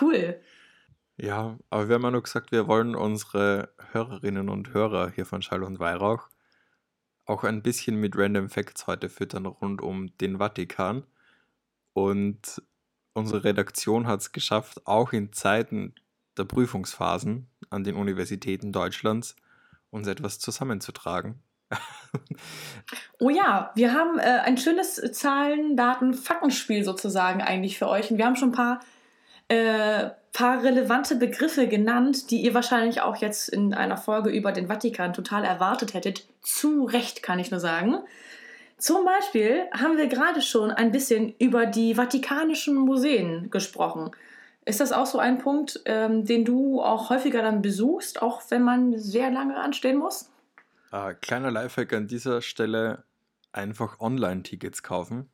cool. 0.00 0.40
Ja, 1.16 1.58
aber 1.70 1.88
wir 1.88 1.96
haben 1.96 2.02
ja 2.02 2.10
nur 2.10 2.22
gesagt, 2.22 2.52
wir 2.52 2.68
wollen 2.68 2.94
unsere 2.94 3.70
Hörerinnen 3.92 4.48
und 4.48 4.72
Hörer 4.72 5.10
hier 5.10 5.26
von 5.26 5.42
Schall 5.42 5.62
und 5.64 5.80
Weihrauch 5.80 6.28
auch 7.28 7.44
ein 7.44 7.62
bisschen 7.62 7.96
mit 7.96 8.16
Random 8.16 8.48
Facts 8.48 8.86
heute 8.86 9.08
füttern 9.08 9.46
rund 9.46 9.82
um 9.82 10.16
den 10.18 10.38
Vatikan. 10.38 11.04
Und 11.92 12.62
unsere 13.12 13.44
Redaktion 13.44 14.06
hat 14.06 14.20
es 14.20 14.32
geschafft, 14.32 14.86
auch 14.86 15.12
in 15.12 15.32
Zeiten 15.32 15.94
der 16.38 16.44
Prüfungsphasen 16.44 17.48
an 17.68 17.84
den 17.84 17.96
Universitäten 17.96 18.72
Deutschlands 18.72 19.36
uns 19.90 20.06
etwas 20.06 20.38
zusammenzutragen. 20.38 21.42
Oh 23.20 23.30
ja, 23.30 23.72
wir 23.74 23.92
haben 23.92 24.18
äh, 24.18 24.22
ein 24.22 24.56
schönes 24.56 24.94
Zahlen, 25.12 25.76
Daten, 25.76 26.14
Faktenspiel 26.14 26.84
sozusagen 26.84 27.42
eigentlich 27.42 27.78
für 27.78 27.88
euch. 27.88 28.10
Und 28.10 28.16
wir 28.16 28.24
haben 28.24 28.36
schon 28.36 28.50
ein 28.50 28.52
paar, 28.52 28.80
äh, 29.48 30.10
paar 30.32 30.62
relevante 30.62 31.16
Begriffe 31.16 31.66
genannt, 31.66 32.30
die 32.30 32.42
ihr 32.42 32.54
wahrscheinlich 32.54 33.02
auch 33.02 33.16
jetzt 33.16 33.48
in 33.48 33.74
einer 33.74 33.96
Folge 33.96 34.30
über 34.30 34.52
den 34.52 34.68
Vatikan 34.68 35.12
total 35.12 35.44
erwartet 35.44 35.94
hättet. 35.94 36.26
Zu 36.40 36.84
Recht, 36.84 37.22
kann 37.22 37.40
ich 37.40 37.50
nur 37.50 37.60
sagen. 37.60 37.98
Zum 38.78 39.04
Beispiel 39.04 39.66
haben 39.72 39.96
wir 39.96 40.06
gerade 40.06 40.40
schon 40.40 40.70
ein 40.70 40.92
bisschen 40.92 41.34
über 41.38 41.66
die 41.66 41.96
Vatikanischen 41.96 42.76
Museen 42.76 43.50
gesprochen. 43.50 44.12
Ist 44.68 44.80
das 44.80 44.92
auch 44.92 45.06
so 45.06 45.18
ein 45.18 45.38
Punkt, 45.38 45.80
ähm, 45.86 46.26
den 46.26 46.44
du 46.44 46.82
auch 46.82 47.08
häufiger 47.08 47.40
dann 47.40 47.62
besuchst, 47.62 48.20
auch 48.20 48.42
wenn 48.50 48.62
man 48.62 48.98
sehr 48.98 49.30
lange 49.30 49.56
anstehen 49.56 49.96
muss? 49.96 50.30
Äh, 50.92 51.14
kleiner 51.14 51.50
Lifehack 51.50 51.94
an 51.94 52.06
dieser 52.06 52.42
Stelle: 52.42 53.04
einfach 53.50 53.98
Online-Tickets 53.98 54.82
kaufen. 54.82 55.30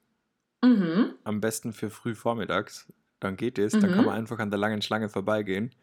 Mhm. 0.63 1.15
Am 1.25 1.41
besten 1.41 1.73
für 1.73 1.91
früh 1.91 2.15
vormittags. 2.15 2.87
Dann 3.19 3.37
geht 3.37 3.59
es. 3.59 3.73
Dann 3.73 3.91
Mhm. 3.91 3.95
kann 3.95 4.05
man 4.05 4.15
einfach 4.15 4.39
an 4.39 4.51
der 4.51 4.61
langen 4.61 4.83
Schlange 4.83 5.09
vorbeigehen. 5.09 5.75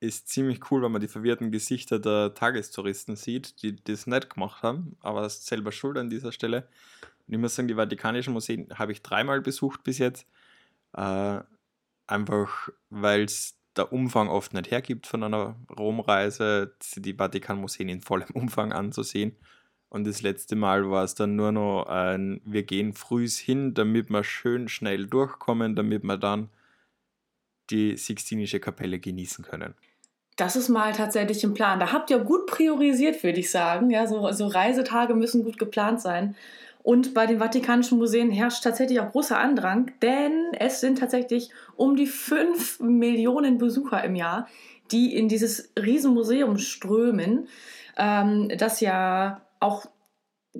Ist 0.00 0.28
ziemlich 0.28 0.70
cool, 0.70 0.82
wenn 0.82 0.92
man 0.92 1.02
die 1.02 1.08
verwirrten 1.08 1.50
Gesichter 1.50 1.98
der 1.98 2.32
Tagestouristen 2.32 3.16
sieht, 3.16 3.62
die 3.62 3.76
das 3.84 4.06
nicht 4.06 4.30
gemacht 4.30 4.62
haben, 4.62 4.96
aber 5.00 5.20
das 5.20 5.34
ist 5.36 5.46
selber 5.46 5.70
schuld 5.70 5.98
an 5.98 6.08
dieser 6.08 6.32
Stelle. 6.32 6.66
Und 7.26 7.34
ich 7.34 7.38
muss 7.40 7.54
sagen, 7.56 7.68
die 7.68 7.74
Vatikanischen 7.74 8.32
Museen 8.32 8.68
habe 8.78 8.92
ich 8.92 9.02
dreimal 9.02 9.40
besucht 9.42 9.82
bis 9.84 9.98
jetzt. 9.98 10.26
Äh, 10.94 11.40
einfach, 12.06 12.68
weil 12.90 13.24
es 13.24 13.58
der 13.76 13.92
Umfang 13.92 14.28
oft 14.28 14.54
nicht 14.54 14.70
hergibt 14.70 15.06
von 15.06 15.22
einer 15.22 15.56
Romreise, 15.76 16.74
die 16.96 17.14
Vatikanmuseen 17.14 17.88
in 17.88 18.00
vollem 18.00 18.30
Umfang 18.34 18.72
anzusehen. 18.72 19.36
Und 19.88 20.06
das 20.06 20.22
letzte 20.22 20.56
Mal 20.56 20.90
war 20.90 21.04
es 21.04 21.14
dann 21.14 21.36
nur 21.36 21.52
noch 21.52 21.84
ein, 21.84 22.40
wir 22.44 22.64
gehen 22.64 22.94
frühs 22.94 23.38
hin, 23.38 23.74
damit 23.74 24.10
wir 24.10 24.24
schön 24.24 24.68
schnell 24.68 25.06
durchkommen, 25.06 25.76
damit 25.76 26.02
wir 26.02 26.16
dann 26.16 26.50
die 27.70 27.96
Sixtinische 27.96 28.60
Kapelle 28.60 28.98
genießen 28.98 29.44
können. 29.44 29.74
Das 30.36 30.56
ist 30.56 30.68
mal 30.68 30.92
tatsächlich 30.92 31.44
ein 31.44 31.54
Plan. 31.54 31.78
Da 31.78 31.92
habt 31.92 32.10
ihr 32.10 32.18
gut 32.18 32.46
priorisiert, 32.46 33.22
würde 33.22 33.38
ich 33.38 33.50
sagen. 33.50 33.90
Ja, 33.90 34.08
so, 34.08 34.32
so 34.32 34.48
Reisetage 34.48 35.14
müssen 35.14 35.44
gut 35.44 35.58
geplant 35.58 36.00
sein. 36.00 36.34
Und 36.84 37.14
bei 37.14 37.24
den 37.24 37.38
Vatikanischen 37.38 37.96
Museen 37.96 38.30
herrscht 38.30 38.62
tatsächlich 38.62 39.00
auch 39.00 39.10
großer 39.10 39.38
Andrang, 39.38 39.90
denn 40.02 40.52
es 40.52 40.82
sind 40.82 40.98
tatsächlich 40.98 41.48
um 41.76 41.96
die 41.96 42.06
5 42.06 42.80
Millionen 42.80 43.56
Besucher 43.56 44.04
im 44.04 44.14
Jahr, 44.14 44.46
die 44.92 45.16
in 45.16 45.28
dieses 45.28 45.72
Riesenmuseum 45.82 46.58
strömen, 46.58 47.48
ähm, 47.96 48.52
das 48.58 48.82
ja 48.82 49.40
auch 49.60 49.86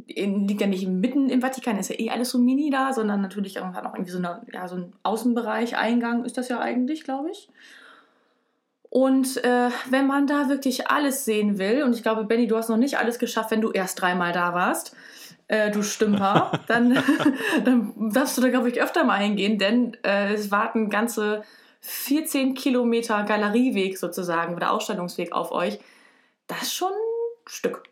in, 0.07 0.49
liegt 0.49 0.63
ja 0.63 0.67
nicht 0.67 0.89
mitten 0.89 1.29
im 1.29 1.43
Vatikan, 1.43 1.79
ist 1.79 1.91
ja 1.91 2.01
eh 2.01 2.09
alles 2.09 2.31
so 2.31 2.39
mini 2.39 2.71
da, 2.71 2.95
sondern 2.95 3.21
natürlich 3.21 3.61
auch, 3.61 3.75
irgendwie 3.75 4.11
so, 4.11 4.17
eine, 4.17 4.47
ja, 4.51 4.67
so 4.67 4.77
ein 4.77 4.95
Außenbereich, 5.03 5.77
Eingang 5.77 6.25
ist 6.25 6.39
das 6.39 6.49
ja 6.49 6.59
eigentlich, 6.59 7.05
glaube 7.05 7.33
ich. 7.33 7.51
Und 8.89 9.45
äh, 9.45 9.69
wenn 9.91 10.07
man 10.07 10.27
da 10.27 10.49
wirklich 10.49 10.89
alles 10.89 11.27
sehen 11.27 11.59
will, 11.59 11.83
und 11.83 11.95
ich 11.95 12.03
glaube, 12.03 12.25
Benny, 12.25 12.47
du 12.47 12.57
hast 12.57 12.71
noch 12.71 12.79
nicht 12.79 12.97
alles 12.97 13.19
geschafft, 13.19 13.51
wenn 13.51 13.61
du 13.61 13.73
erst 13.73 14.01
dreimal 14.01 14.33
da 14.33 14.55
warst, 14.55 14.97
äh, 15.49 15.71
du 15.71 15.83
Stümper, 15.83 16.61
dann, 16.67 17.03
dann 17.65 18.11
darfst 18.13 18.37
du 18.37 18.43
da, 18.43 18.49
glaube 18.49 18.71
ich, 18.71 18.81
öfter 18.81 19.05
mal 19.05 19.19
hingehen, 19.19 19.59
denn 19.59 19.97
äh, 20.05 20.35
es 20.35 20.51
warten 20.51 20.91
ganze 20.91 21.43
14 21.81 22.55
Kilometer 22.55 23.25
Galerieweg 23.25 23.99
sozusagen 23.99 24.55
oder 24.55 24.73
Ausstellungsweg 24.73 25.33
auf 25.33 25.53
euch. 25.53 25.79
Das 26.47 26.63
ist 26.63 26.75
schon 26.75 26.93
ein 26.93 27.47
Stück. 27.47 27.83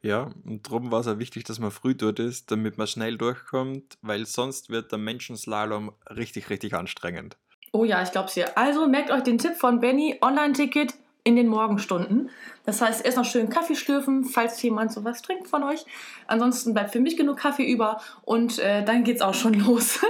Ja, 0.00 0.30
und 0.44 0.66
darum 0.66 0.92
war 0.92 1.00
es 1.00 1.08
auch 1.08 1.18
wichtig, 1.18 1.44
dass 1.44 1.58
man 1.58 1.70
früh 1.70 1.94
dort 1.94 2.20
ist, 2.20 2.50
damit 2.50 2.78
man 2.78 2.86
schnell 2.86 3.18
durchkommt, 3.18 3.98
weil 4.00 4.26
sonst 4.26 4.70
wird 4.70 4.92
der 4.92 4.98
Menschenslalom 4.98 5.92
richtig, 6.08 6.50
richtig 6.50 6.74
anstrengend. 6.74 7.36
Oh 7.72 7.84
ja, 7.84 8.02
ich 8.02 8.12
glaube 8.12 8.28
es 8.28 8.34
dir. 8.34 8.56
Also 8.56 8.86
merkt 8.86 9.10
euch 9.10 9.22
den 9.22 9.38
Tipp 9.38 9.56
von 9.56 9.80
Benny, 9.80 10.18
Online-Ticket 10.22 10.94
in 11.28 11.36
den 11.36 11.48
Morgenstunden. 11.48 12.30
Das 12.64 12.80
heißt, 12.80 13.04
erst 13.04 13.18
noch 13.18 13.24
schön 13.26 13.50
Kaffee 13.50 13.74
schlürfen, 13.74 14.24
falls 14.24 14.62
jemand 14.62 14.92
sowas 14.92 15.20
trinkt 15.20 15.46
von 15.46 15.62
euch. 15.62 15.84
Ansonsten 16.26 16.72
bleibt 16.72 16.90
für 16.90 17.00
mich 17.00 17.18
genug 17.18 17.36
Kaffee 17.36 17.70
über 17.70 18.00
und 18.22 18.58
äh, 18.58 18.82
dann 18.82 19.04
geht's 19.04 19.20
auch 19.20 19.34
schon 19.34 19.52
los. 19.66 20.00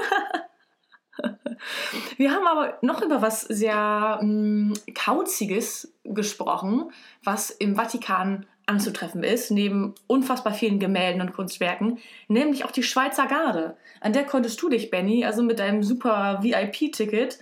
Wir 2.16 2.30
haben 2.30 2.46
aber 2.46 2.78
noch 2.82 3.02
über 3.02 3.20
was 3.20 3.40
sehr 3.40 4.20
mh, 4.22 4.74
Kauziges 4.94 5.92
gesprochen, 6.04 6.92
was 7.24 7.50
im 7.50 7.74
Vatikan 7.74 8.46
anzutreffen 8.66 9.24
ist, 9.24 9.50
neben 9.50 9.96
unfassbar 10.06 10.52
vielen 10.52 10.78
Gemälden 10.78 11.20
und 11.20 11.32
Kunstwerken, 11.32 11.98
nämlich 12.28 12.64
auch 12.64 12.70
die 12.70 12.84
Schweizer 12.84 13.26
Garde. 13.26 13.76
An 14.00 14.12
der 14.12 14.24
konntest 14.24 14.62
du 14.62 14.68
dich, 14.68 14.90
Benny, 14.90 15.24
also 15.24 15.42
mit 15.42 15.58
deinem 15.58 15.82
super 15.82 16.38
VIP-Ticket, 16.42 17.40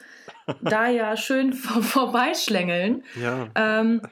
da 0.62 0.88
ja 0.88 1.16
schön 1.16 1.52
vor 1.54 1.82
vorbeischlängeln. 1.82 3.04
Ja. 3.20 3.48
Ähm, 3.54 4.02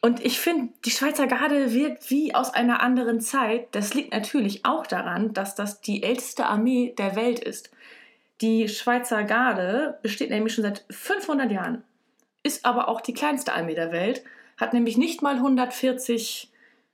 und 0.00 0.24
ich 0.24 0.38
finde, 0.38 0.72
die 0.84 0.90
Schweizer 0.90 1.26
Garde 1.26 1.72
wirkt 1.72 2.10
wie 2.10 2.34
aus 2.34 2.52
einer 2.52 2.82
anderen 2.82 3.20
Zeit. 3.20 3.74
Das 3.74 3.94
liegt 3.94 4.12
natürlich 4.12 4.66
auch 4.66 4.86
daran, 4.86 5.32
dass 5.32 5.54
das 5.54 5.80
die 5.80 6.02
älteste 6.02 6.44
Armee 6.44 6.94
der 6.98 7.16
Welt 7.16 7.38
ist. 7.38 7.70
Die 8.42 8.68
Schweizer 8.68 9.24
Garde 9.24 9.98
besteht 10.02 10.28
nämlich 10.30 10.52
schon 10.54 10.64
seit 10.64 10.84
500 10.90 11.50
Jahren, 11.50 11.84
ist 12.42 12.66
aber 12.66 12.88
auch 12.88 13.00
die 13.00 13.14
kleinste 13.14 13.54
Armee 13.54 13.74
der 13.74 13.92
Welt, 13.92 14.24
hat 14.58 14.74
nämlich 14.74 14.98
nicht 14.98 15.22
mal 15.22 15.36
140 15.36 16.52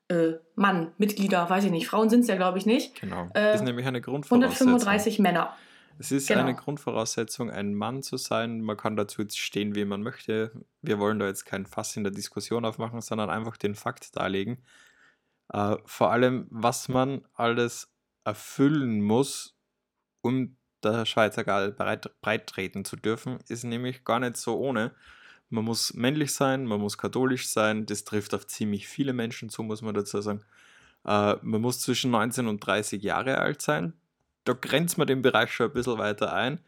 äh, 0.08 0.34
Mann, 0.54 0.92
Mitglieder, 0.98 1.48
weiß 1.48 1.64
ich 1.64 1.70
nicht. 1.70 1.88
Frauen 1.88 2.10
sind 2.10 2.20
es 2.20 2.28
ja, 2.28 2.36
glaube 2.36 2.58
ich, 2.58 2.66
nicht. 2.66 3.00
Genau. 3.00 3.28
Äh, 3.34 3.54
ist 3.54 3.64
nämlich 3.64 3.86
eine 3.86 4.00
Grundvoraussetzung. 4.00 4.68
135 4.68 5.18
Männer. 5.18 5.56
Es 6.00 6.10
ist 6.10 6.28
Genau. 6.28 6.40
eine 6.40 6.54
Grundvoraussetzung, 6.54 7.50
ein 7.50 7.74
Mann 7.74 8.02
zu 8.02 8.16
sein. 8.16 8.62
Man 8.62 8.78
kann 8.78 8.96
dazu 8.96 9.20
jetzt 9.20 9.38
stehen, 9.38 9.74
wie 9.74 9.84
man 9.84 10.02
möchte. 10.02 10.50
Wir 10.80 10.98
wollen 10.98 11.18
da 11.18 11.26
jetzt 11.26 11.44
kein 11.44 11.66
Fass 11.66 11.94
in 11.94 12.04
der 12.04 12.12
Diskussion 12.12 12.64
aufmachen, 12.64 13.02
sondern 13.02 13.28
einfach 13.28 13.58
den 13.58 13.74
Fakt 13.74 14.16
darlegen. 14.16 14.62
Äh, 15.52 15.76
vor 15.84 16.10
allem, 16.10 16.46
was 16.48 16.88
man 16.88 17.26
alles 17.34 17.92
erfüllen 18.24 19.02
muss, 19.02 19.58
um 20.22 20.56
der 20.82 21.04
Schweizer 21.04 21.44
Garde 21.44 21.72
breit, 21.72 22.10
breit 22.22 22.46
treten 22.46 22.86
zu 22.86 22.96
dürfen, 22.96 23.38
ist 23.48 23.64
nämlich 23.64 24.02
gar 24.02 24.20
nicht 24.20 24.38
so 24.38 24.58
ohne. 24.58 24.92
Man 25.50 25.64
muss 25.64 25.92
männlich 25.92 26.32
sein, 26.32 26.64
man 26.64 26.80
muss 26.80 26.96
katholisch 26.96 27.48
sein. 27.48 27.84
Das 27.84 28.04
trifft 28.04 28.32
auf 28.32 28.46
ziemlich 28.46 28.88
viele 28.88 29.12
Menschen 29.12 29.50
zu, 29.50 29.62
muss 29.62 29.82
man 29.82 29.94
dazu 29.94 30.18
sagen. 30.22 30.42
Äh, 31.04 31.36
man 31.42 31.60
muss 31.60 31.80
zwischen 31.80 32.10
19 32.10 32.46
und 32.46 32.60
30 32.60 33.02
Jahre 33.02 33.36
alt 33.36 33.60
sein. 33.60 33.92
Da 34.44 34.52
grenzt 34.54 34.98
man 34.98 35.06
den 35.06 35.22
Bereich 35.22 35.52
schon 35.52 35.66
ein 35.66 35.72
bisschen 35.72 35.98
weiter 35.98 36.32
ein. 36.32 36.60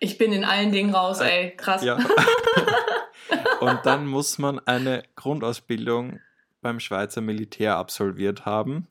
Ich 0.00 0.18
bin 0.18 0.32
in 0.32 0.44
allen 0.44 0.72
Dingen 0.72 0.94
raus, 0.94 1.20
ey. 1.20 1.54
Krass. 1.56 1.84
Ja. 1.84 1.96
und 3.60 3.80
dann 3.84 4.06
muss 4.06 4.38
man 4.38 4.58
eine 4.60 5.04
Grundausbildung 5.14 6.20
beim 6.60 6.80
Schweizer 6.80 7.20
Militär 7.20 7.76
absolviert 7.76 8.44
haben. 8.44 8.88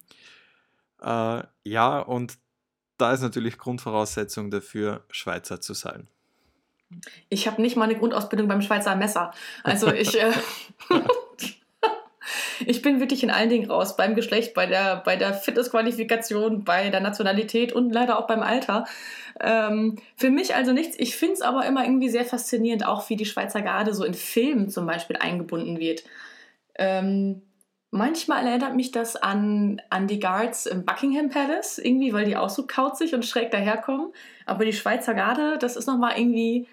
Äh, 1.01 1.43
ja, 1.63 1.99
und 1.99 2.37
da 2.97 3.13
ist 3.13 3.21
natürlich 3.21 3.57
Grundvoraussetzung 3.57 4.51
dafür, 4.51 5.03
Schweizer 5.09 5.59
zu 5.59 5.73
sein. 5.73 6.07
Ich 7.29 7.47
habe 7.47 7.61
nicht 7.61 7.75
mal 7.75 7.85
eine 7.85 7.97
Grundausbildung 7.97 8.47
beim 8.47 8.61
Schweizer 8.61 8.95
Messer. 8.95 9.33
Also 9.63 9.91
ich, 9.91 10.19
äh, 10.19 10.31
ich 12.65 12.81
bin 12.81 12.99
wirklich 12.99 13.23
in 13.23 13.31
allen 13.31 13.49
Dingen 13.49 13.69
raus. 13.69 13.95
Beim 13.95 14.15
Geschlecht, 14.15 14.53
bei 14.53 14.65
der, 14.65 14.97
bei 14.97 15.15
der 15.15 15.33
Fitnessqualifikation, 15.33 16.63
bei 16.63 16.89
der 16.89 17.01
Nationalität 17.01 17.73
und 17.73 17.91
leider 17.91 18.19
auch 18.19 18.27
beim 18.27 18.41
Alter. 18.41 18.85
Ähm, 19.39 19.97
für 20.15 20.29
mich 20.29 20.55
also 20.55 20.73
nichts. 20.73 20.95
Ich 20.99 21.15
finde 21.15 21.35
es 21.35 21.41
aber 21.41 21.65
immer 21.65 21.83
irgendwie 21.83 22.09
sehr 22.09 22.25
faszinierend, 22.25 22.85
auch 22.85 23.09
wie 23.09 23.15
die 23.15 23.25
Schweizer 23.25 23.61
Garde 23.61 23.93
so 23.93 24.03
in 24.03 24.13
Filmen 24.13 24.69
zum 24.69 24.85
Beispiel 24.85 25.17
eingebunden 25.17 25.79
wird. 25.79 26.03
Ähm, 26.75 27.41
manchmal 27.91 28.47
erinnert 28.47 28.75
mich 28.75 28.91
das 28.91 29.15
an, 29.15 29.81
an 29.89 30.07
die 30.07 30.19
Guards 30.19 30.65
im 30.65 30.85
Buckingham 30.85 31.29
Palace, 31.29 31.77
irgendwie, 31.77 32.13
weil 32.13 32.25
die 32.25 32.37
auch 32.37 32.49
so 32.49 32.65
kauzig 32.65 33.13
und 33.13 33.25
schräg 33.25 33.51
daherkommen. 33.51 34.13
Aber 34.45 34.65
die 34.65 34.73
Schweizer 34.73 35.13
Garde, 35.13 35.57
das 35.59 35.75
ist 35.75 35.87
nochmal 35.87 36.17
irgendwie 36.17 36.67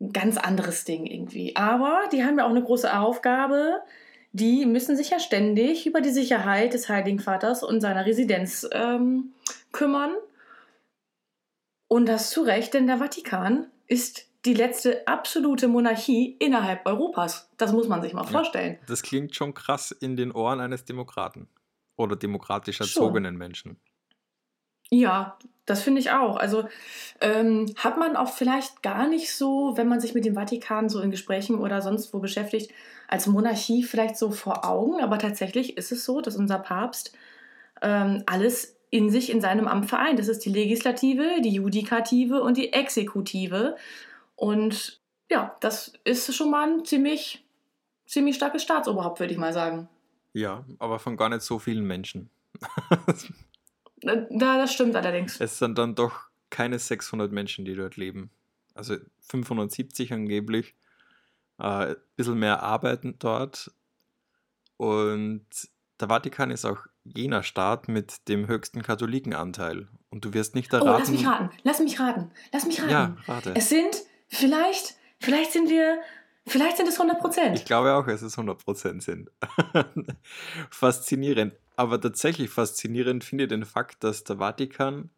ein 0.00 0.12
ganz 0.12 0.36
anderes 0.36 0.84
Ding 0.84 1.06
irgendwie. 1.06 1.56
Aber 1.56 2.02
die 2.12 2.24
haben 2.24 2.38
ja 2.38 2.44
auch 2.44 2.50
eine 2.50 2.62
große 2.62 2.98
Aufgabe. 2.98 3.80
Die 4.36 4.66
müssen 4.66 4.98
sich 4.98 5.08
ja 5.08 5.18
ständig 5.18 5.86
über 5.86 6.02
die 6.02 6.10
Sicherheit 6.10 6.74
des 6.74 6.90
Heiligen 6.90 7.20
Vaters 7.20 7.62
und 7.62 7.80
seiner 7.80 8.04
Residenz 8.04 8.68
ähm, 8.70 9.32
kümmern. 9.72 10.14
Und 11.88 12.06
das 12.06 12.28
zu 12.28 12.42
Recht, 12.42 12.74
denn 12.74 12.86
der 12.86 12.98
Vatikan 12.98 13.68
ist 13.86 14.26
die 14.44 14.52
letzte 14.52 15.08
absolute 15.08 15.68
Monarchie 15.68 16.36
innerhalb 16.38 16.84
Europas. 16.84 17.50
Das 17.56 17.72
muss 17.72 17.88
man 17.88 18.02
sich 18.02 18.12
mal 18.12 18.24
vorstellen. 18.24 18.74
Ja, 18.74 18.86
das 18.88 19.00
klingt 19.00 19.34
schon 19.34 19.54
krass 19.54 19.90
in 19.90 20.16
den 20.16 20.32
Ohren 20.32 20.60
eines 20.60 20.84
Demokraten 20.84 21.48
oder 21.96 22.14
demokratisch 22.14 22.80
erzogenen 22.80 23.32
schon. 23.32 23.38
Menschen. 23.38 23.80
Ja, 24.90 25.36
das 25.66 25.82
finde 25.82 26.00
ich 26.00 26.12
auch. 26.12 26.36
Also 26.36 26.68
ähm, 27.20 27.74
hat 27.76 27.98
man 27.98 28.16
auch 28.16 28.30
vielleicht 28.30 28.82
gar 28.82 29.08
nicht 29.08 29.34
so, 29.34 29.76
wenn 29.76 29.88
man 29.88 30.00
sich 30.00 30.14
mit 30.14 30.24
dem 30.24 30.34
Vatikan 30.34 30.88
so 30.88 31.00
in 31.00 31.10
Gesprächen 31.10 31.58
oder 31.58 31.82
sonst 31.82 32.14
wo 32.14 32.20
beschäftigt, 32.20 32.72
als 33.08 33.26
Monarchie 33.26 33.82
vielleicht 33.82 34.16
so 34.16 34.30
vor 34.30 34.64
Augen. 34.64 35.00
Aber 35.00 35.18
tatsächlich 35.18 35.76
ist 35.76 35.90
es 35.90 36.04
so, 36.04 36.20
dass 36.20 36.36
unser 36.36 36.58
Papst 36.58 37.16
ähm, 37.82 38.22
alles 38.26 38.76
in 38.90 39.10
sich 39.10 39.30
in 39.30 39.40
seinem 39.40 39.66
Amt 39.66 39.88
vereint. 39.88 40.18
Das 40.20 40.28
ist 40.28 40.44
die 40.44 40.50
Legislative, 40.50 41.40
die 41.42 41.54
Judikative 41.54 42.42
und 42.42 42.56
die 42.56 42.72
Exekutive. 42.72 43.76
Und 44.36 45.00
ja, 45.30 45.56
das 45.60 45.92
ist 46.04 46.32
schon 46.34 46.50
mal 46.50 46.68
ein 46.68 46.84
ziemlich, 46.84 47.44
ziemlich 48.06 48.36
starkes 48.36 48.62
Staatsoberhaupt, 48.62 49.18
würde 49.18 49.32
ich 49.32 49.38
mal 49.38 49.52
sagen. 49.52 49.88
Ja, 50.32 50.64
aber 50.78 51.00
von 51.00 51.16
gar 51.16 51.28
nicht 51.28 51.42
so 51.42 51.58
vielen 51.58 51.84
Menschen. 51.84 52.30
Ja, 54.02 54.58
das 54.58 54.72
stimmt 54.72 54.94
allerdings. 54.96 55.40
Es 55.40 55.58
sind 55.58 55.78
dann 55.78 55.94
doch 55.94 56.28
keine 56.50 56.78
600 56.78 57.32
Menschen, 57.32 57.64
die 57.64 57.74
dort 57.74 57.96
leben. 57.96 58.30
Also 58.74 58.96
570 59.20 60.12
angeblich. 60.12 60.74
Äh, 61.58 61.64
ein 61.64 61.96
bisschen 62.16 62.38
mehr 62.38 62.62
arbeiten 62.62 63.16
dort. 63.18 63.72
Und 64.76 65.46
der 66.00 66.08
Vatikan 66.08 66.50
ist 66.50 66.64
auch 66.64 66.86
jener 67.04 67.42
Staat 67.42 67.88
mit 67.88 68.28
dem 68.28 68.46
höchsten 68.46 68.82
Katholikenanteil. 68.82 69.88
Und 70.10 70.24
du 70.24 70.34
wirst 70.34 70.54
nicht 70.54 70.72
erraten. 70.72 70.88
Oh, 70.88 70.98
lass 70.98 71.10
mich 71.10 71.26
raten. 71.26 71.50
Lass 71.62 71.80
mich 71.80 72.00
raten. 72.00 72.30
Lass 72.52 72.66
mich 72.66 72.80
raten. 72.80 72.90
Ja, 72.90 73.16
warte. 73.26 73.54
Es 73.56 73.68
sind 73.68 73.96
vielleicht, 74.28 74.96
vielleicht 75.20 75.52
sind 75.52 75.70
wir, 75.70 75.98
vielleicht 76.46 76.76
sind 76.76 76.88
es 76.88 76.94
100 76.96 77.18
Prozent. 77.20 77.58
Ich 77.58 77.64
glaube 77.64 77.94
auch, 77.94 78.06
dass 78.06 78.22
es 78.22 78.36
100 78.36 78.62
Prozent 78.62 79.02
sind. 79.02 79.30
Faszinierend. 80.70 81.54
Aber 81.76 82.00
tatsächlich 82.00 82.50
faszinierend 82.50 83.22
finde 83.22 83.44
ich 83.44 83.50
den 83.50 83.64
Fakt, 83.64 84.02
dass 84.02 84.24
der 84.24 84.38
Vatikan 84.38 85.10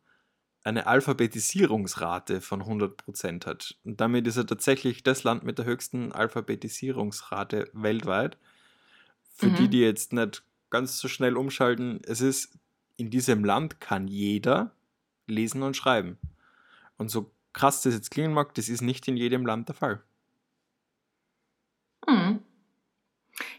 eine 0.64 0.86
Alphabetisierungsrate 0.86 2.40
von 2.40 2.62
100% 2.62 3.46
hat. 3.46 3.76
Und 3.84 4.00
damit 4.00 4.26
ist 4.26 4.36
er 4.36 4.46
tatsächlich 4.46 5.02
das 5.02 5.22
Land 5.22 5.44
mit 5.44 5.58
der 5.58 5.64
höchsten 5.64 6.12
Alphabetisierungsrate 6.12 7.70
weltweit. 7.72 8.36
Für 9.34 9.46
mhm. 9.46 9.54
die, 9.54 9.68
die 9.68 9.80
jetzt 9.80 10.12
nicht 10.12 10.42
ganz 10.68 10.98
so 10.98 11.08
schnell 11.08 11.36
umschalten, 11.36 12.00
es 12.04 12.20
ist, 12.20 12.58
in 12.96 13.10
diesem 13.10 13.44
Land 13.44 13.80
kann 13.80 14.08
jeder 14.08 14.72
lesen 15.26 15.62
und 15.62 15.76
schreiben. 15.76 16.18
Und 16.96 17.10
so 17.10 17.30
krass 17.52 17.82
das 17.82 17.94
jetzt 17.94 18.10
klingen 18.10 18.34
mag, 18.34 18.54
das 18.54 18.68
ist 18.68 18.82
nicht 18.82 19.06
in 19.06 19.16
jedem 19.16 19.46
Land 19.46 19.68
der 19.68 19.76
Fall. 19.76 20.02
Mhm. 22.06 22.40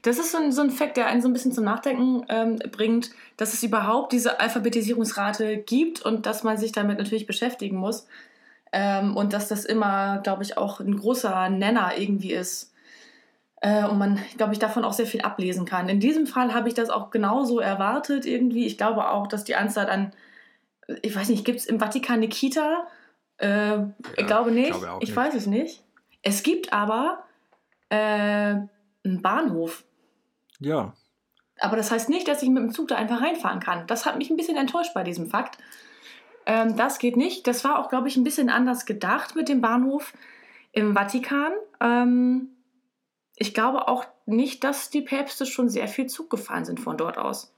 Das 0.01 0.17
ist 0.17 0.31
so 0.31 0.37
ein, 0.37 0.51
so 0.51 0.61
ein 0.61 0.71
Fakt, 0.71 0.97
der 0.97 1.07
einen 1.07 1.21
so 1.21 1.27
ein 1.27 1.33
bisschen 1.33 1.51
zum 1.51 1.65
Nachdenken 1.65 2.25
ähm, 2.29 2.57
bringt, 2.71 3.11
dass 3.37 3.53
es 3.53 3.63
überhaupt 3.63 4.13
diese 4.13 4.39
Alphabetisierungsrate 4.39 5.57
gibt 5.57 6.01
und 6.01 6.25
dass 6.25 6.43
man 6.43 6.57
sich 6.57 6.71
damit 6.71 6.97
natürlich 6.97 7.27
beschäftigen 7.27 7.77
muss. 7.77 8.07
Ähm, 8.71 9.17
und 9.17 9.33
dass 9.33 9.47
das 9.47 9.65
immer, 9.65 10.19
glaube 10.19 10.43
ich, 10.43 10.57
auch 10.57 10.79
ein 10.79 10.97
großer 10.97 11.49
Nenner 11.49 11.97
irgendwie 11.97 12.33
ist. 12.33 12.71
Äh, 13.61 13.85
und 13.85 13.97
man, 13.97 14.19
glaube 14.37 14.53
ich, 14.53 14.59
davon 14.59 14.85
auch 14.85 14.93
sehr 14.93 15.07
viel 15.07 15.21
ablesen 15.21 15.65
kann. 15.65 15.89
In 15.89 15.99
diesem 15.99 16.27
Fall 16.27 16.53
habe 16.53 16.69
ich 16.69 16.75
das 16.75 16.89
auch 16.89 17.09
genauso 17.09 17.59
erwartet 17.59 18.25
irgendwie. 18.25 18.65
Ich 18.65 18.77
glaube 18.77 19.09
auch, 19.09 19.27
dass 19.27 19.43
die 19.43 19.55
Anzahl 19.55 19.89
an, 19.89 20.13
ich 21.01 21.15
weiß 21.15 21.29
nicht, 21.29 21.45
gibt 21.45 21.59
es 21.59 21.65
im 21.65 21.79
Vatikan 21.79 22.17
eine 22.17 22.29
Kita? 22.29 22.87
Äh, 23.37 23.47
ja, 23.47 23.91
ich 24.15 24.27
glaube 24.27 24.51
nicht. 24.51 24.69
Ich, 24.69 24.79
glaube 24.79 25.03
ich 25.03 25.09
nicht. 25.09 25.17
weiß 25.17 25.33
es 25.33 25.45
nicht. 25.45 25.83
Es 26.21 26.43
gibt 26.43 26.71
aber 26.71 27.23
äh, 27.89 27.95
einen 27.95 29.21
Bahnhof. 29.21 29.83
Ja. 30.59 30.93
Aber 31.59 31.75
das 31.75 31.91
heißt 31.91 32.09
nicht, 32.09 32.27
dass 32.27 32.41
ich 32.41 32.49
mit 32.49 32.63
dem 32.63 32.71
Zug 32.71 32.87
da 32.87 32.95
einfach 32.95 33.21
reinfahren 33.21 33.59
kann. 33.59 33.87
Das 33.87 34.05
hat 34.05 34.17
mich 34.17 34.29
ein 34.29 34.37
bisschen 34.37 34.57
enttäuscht 34.57 34.93
bei 34.93 35.03
diesem 35.03 35.29
Fakt. 35.29 35.57
Ähm, 36.45 36.77
das 36.77 36.99
geht 36.99 37.17
nicht. 37.17 37.47
Das 37.47 37.63
war 37.63 37.79
auch, 37.79 37.89
glaube 37.89 38.07
ich, 38.07 38.15
ein 38.15 38.23
bisschen 38.23 38.49
anders 38.49 38.85
gedacht 38.85 39.35
mit 39.35 39.49
dem 39.49 39.61
Bahnhof 39.61 40.13
im 40.71 40.93
Vatikan. 40.95 41.51
Ähm, 41.81 42.49
ich 43.35 43.53
glaube 43.53 43.87
auch 43.87 44.05
nicht, 44.25 44.63
dass 44.63 44.89
die 44.89 45.01
Päpste 45.01 45.45
schon 45.45 45.69
sehr 45.69 45.87
viel 45.87 46.07
Zug 46.07 46.29
gefahren 46.29 46.65
sind 46.65 46.79
von 46.79 46.97
dort 46.97 47.17
aus. 47.17 47.53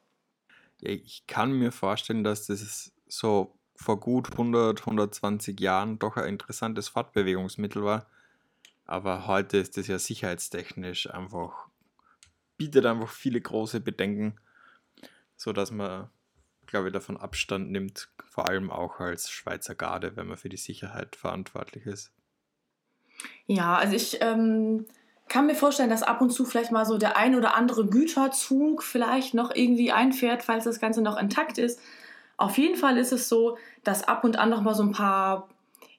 Ja, 0.79 0.89
ich 0.91 1.25
kann 1.27 1.51
mir 1.51 1.71
vorstellen, 1.71 2.23
dass 2.23 2.47
das 2.47 2.91
so 3.07 3.55
vor 3.75 3.99
gut 3.99 4.31
100, 4.31 4.79
120 4.79 5.59
Jahren 5.59 5.99
doch 5.99 6.17
ein 6.17 6.27
interessantes 6.27 6.89
Fortbewegungsmittel 6.89 7.83
war. 7.83 8.05
Aber 8.85 9.27
heute 9.27 9.57
ist 9.57 9.77
das 9.77 9.87
ja 9.87 9.97
sicherheitstechnisch 9.97 11.09
einfach, 11.09 11.67
bietet 12.61 12.85
einfach 12.85 13.09
viele 13.09 13.41
große 13.41 13.79
Bedenken, 13.79 14.35
sodass 15.35 15.71
man, 15.71 16.11
glaube 16.67 16.89
ich, 16.89 16.93
davon 16.93 17.17
Abstand 17.17 17.71
nimmt, 17.71 18.09
vor 18.29 18.47
allem 18.47 18.69
auch 18.69 18.99
als 18.99 19.31
Schweizer 19.31 19.73
Garde, 19.73 20.15
wenn 20.15 20.27
man 20.27 20.37
für 20.37 20.47
die 20.47 20.57
Sicherheit 20.57 21.15
verantwortlich 21.15 21.87
ist. 21.87 22.11
Ja, 23.47 23.77
also 23.77 23.95
ich 23.95 24.19
ähm, 24.21 24.85
kann 25.27 25.47
mir 25.47 25.55
vorstellen, 25.55 25.89
dass 25.89 26.03
ab 26.03 26.21
und 26.21 26.29
zu 26.29 26.45
vielleicht 26.45 26.71
mal 26.71 26.85
so 26.85 26.99
der 26.99 27.17
ein 27.17 27.33
oder 27.33 27.55
andere 27.55 27.87
Güterzug 27.87 28.83
vielleicht 28.83 29.33
noch 29.33 29.49
irgendwie 29.55 29.91
einfährt, 29.91 30.43
falls 30.43 30.65
das 30.65 30.79
Ganze 30.79 31.01
noch 31.01 31.19
intakt 31.19 31.57
ist. 31.57 31.79
Auf 32.37 32.59
jeden 32.59 32.75
Fall 32.75 32.99
ist 32.99 33.11
es 33.11 33.27
so, 33.27 33.57
dass 33.83 34.07
ab 34.07 34.23
und 34.23 34.37
an 34.37 34.51
noch 34.51 34.61
mal 34.61 34.75
so 34.75 34.83
ein 34.83 34.91
paar 34.91 35.49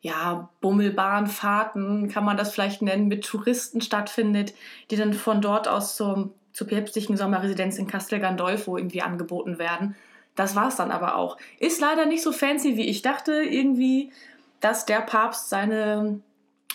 ja, 0.00 0.48
Bummelbahnfahrten, 0.60 2.08
kann 2.08 2.24
man 2.24 2.36
das 2.36 2.52
vielleicht 2.52 2.82
nennen, 2.82 3.08
mit 3.08 3.24
Touristen 3.24 3.80
stattfindet, 3.80 4.52
die 4.90 4.96
dann 4.96 5.14
von 5.14 5.40
dort 5.40 5.68
aus 5.68 5.96
zum, 5.96 6.34
zur 6.52 6.66
päpstlichen 6.66 7.16
Sommerresidenz 7.16 7.78
in 7.78 7.86
Castel 7.86 8.20
Gandolfo 8.20 8.76
irgendwie 8.76 9.02
angeboten 9.02 9.58
werden. 9.58 9.96
Das 10.34 10.56
war 10.56 10.68
es 10.68 10.76
dann 10.76 10.90
aber 10.90 11.16
auch. 11.16 11.36
Ist 11.58 11.80
leider 11.80 12.06
nicht 12.06 12.22
so 12.22 12.32
fancy, 12.32 12.76
wie 12.76 12.88
ich 12.88 13.02
dachte, 13.02 13.42
irgendwie, 13.42 14.12
dass 14.60 14.86
der 14.86 15.00
Papst 15.00 15.50
seine 15.50 16.20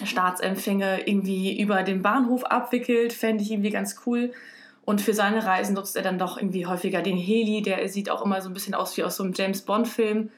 Staatsempfänge 0.04 1.08
irgendwie 1.08 1.60
über 1.60 1.84
den 1.84 2.02
Bahnhof 2.02 2.44
abwickelt, 2.46 3.14
fände 3.14 3.44
ich 3.44 3.52
irgendwie 3.52 3.72
ganz 3.72 4.02
cool. 4.06 4.32
Und 4.86 5.02
für 5.02 5.14
seine 5.14 5.44
Reisen 5.46 5.74
nutzt 5.74 5.96
er 5.96 6.04
dann 6.04 6.20
doch 6.20 6.38
irgendwie 6.38 6.66
häufiger 6.66 7.02
den 7.02 7.18
Heli, 7.18 7.62
der 7.62 7.90
sieht 7.90 8.10
auch 8.10 8.24
immer 8.24 8.42
so 8.42 8.50
ein 8.50 8.54
bisschen 8.54 8.76
aus 8.76 8.96
wie 8.96 9.04
aus 9.04 9.18
so 9.18 9.24
einem 9.24 9.34
James 9.34 9.64
Bond-Film. 9.64 10.30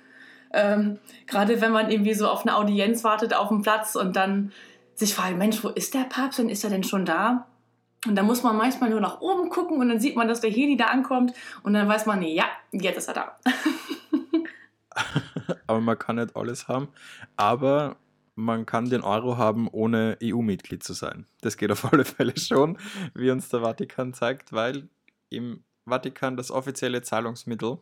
Ähm, 0.54 0.97
Gerade 1.28 1.62
wenn 1.62 1.71
man 1.71 1.91
irgendwie 1.91 2.13
so 2.13 2.28
auf 2.28 2.41
eine 2.41 2.56
Audienz 2.56 3.04
wartet 3.04 3.36
auf 3.36 3.49
dem 3.49 3.62
Platz 3.62 3.95
und 3.95 4.15
dann 4.15 4.52
sich 4.95 5.13
fragt, 5.13 5.38
Mensch, 5.38 5.63
wo 5.63 5.69
ist 5.69 5.93
der 5.93 6.06
Papst? 6.06 6.39
Wann 6.39 6.49
ist 6.49 6.63
er 6.63 6.71
denn 6.71 6.84
schon 6.84 7.06
da? 7.06 7.45
Und 8.07 8.15
dann 8.15 8.25
muss 8.25 8.43
man 8.43 8.55
manchmal 8.55 8.89
nur 8.89 9.01
nach 9.01 9.19
oben 9.19 9.49
gucken 9.49 9.77
und 9.79 9.89
dann 9.89 9.99
sieht 9.99 10.15
man, 10.15 10.27
dass 10.27 10.41
der 10.41 10.49
Heli 10.49 10.77
da 10.77 10.85
ankommt 10.85 11.33
und 11.63 11.73
dann 11.73 11.88
weiß 11.88 12.05
man, 12.05 12.19
nee, 12.19 12.33
ja, 12.33 12.45
jetzt 12.71 12.97
ist 12.97 13.07
er 13.09 13.13
da. 13.13 13.38
aber 15.67 15.81
man 15.81 15.99
kann 15.99 16.15
nicht 16.15 16.35
alles 16.35 16.67
haben. 16.67 16.89
Aber 17.35 17.97
man 18.35 18.65
kann 18.65 18.89
den 18.89 19.01
Euro 19.01 19.38
haben, 19.38 19.67
ohne 19.67 20.17
EU-Mitglied 20.23 20.83
zu 20.83 20.93
sein. 20.93 21.25
Das 21.41 21.57
geht 21.57 21.71
auf 21.71 21.91
alle 21.91 22.05
Fälle 22.05 22.38
schon, 22.38 22.77
wie 23.13 23.31
uns 23.31 23.49
der 23.49 23.62
Vatikan 23.62 24.13
zeigt, 24.13 24.53
weil 24.53 24.88
im 25.29 25.63
Vatikan 25.85 26.38
das 26.38 26.51
offizielle 26.51 27.01
Zahlungsmittel, 27.01 27.79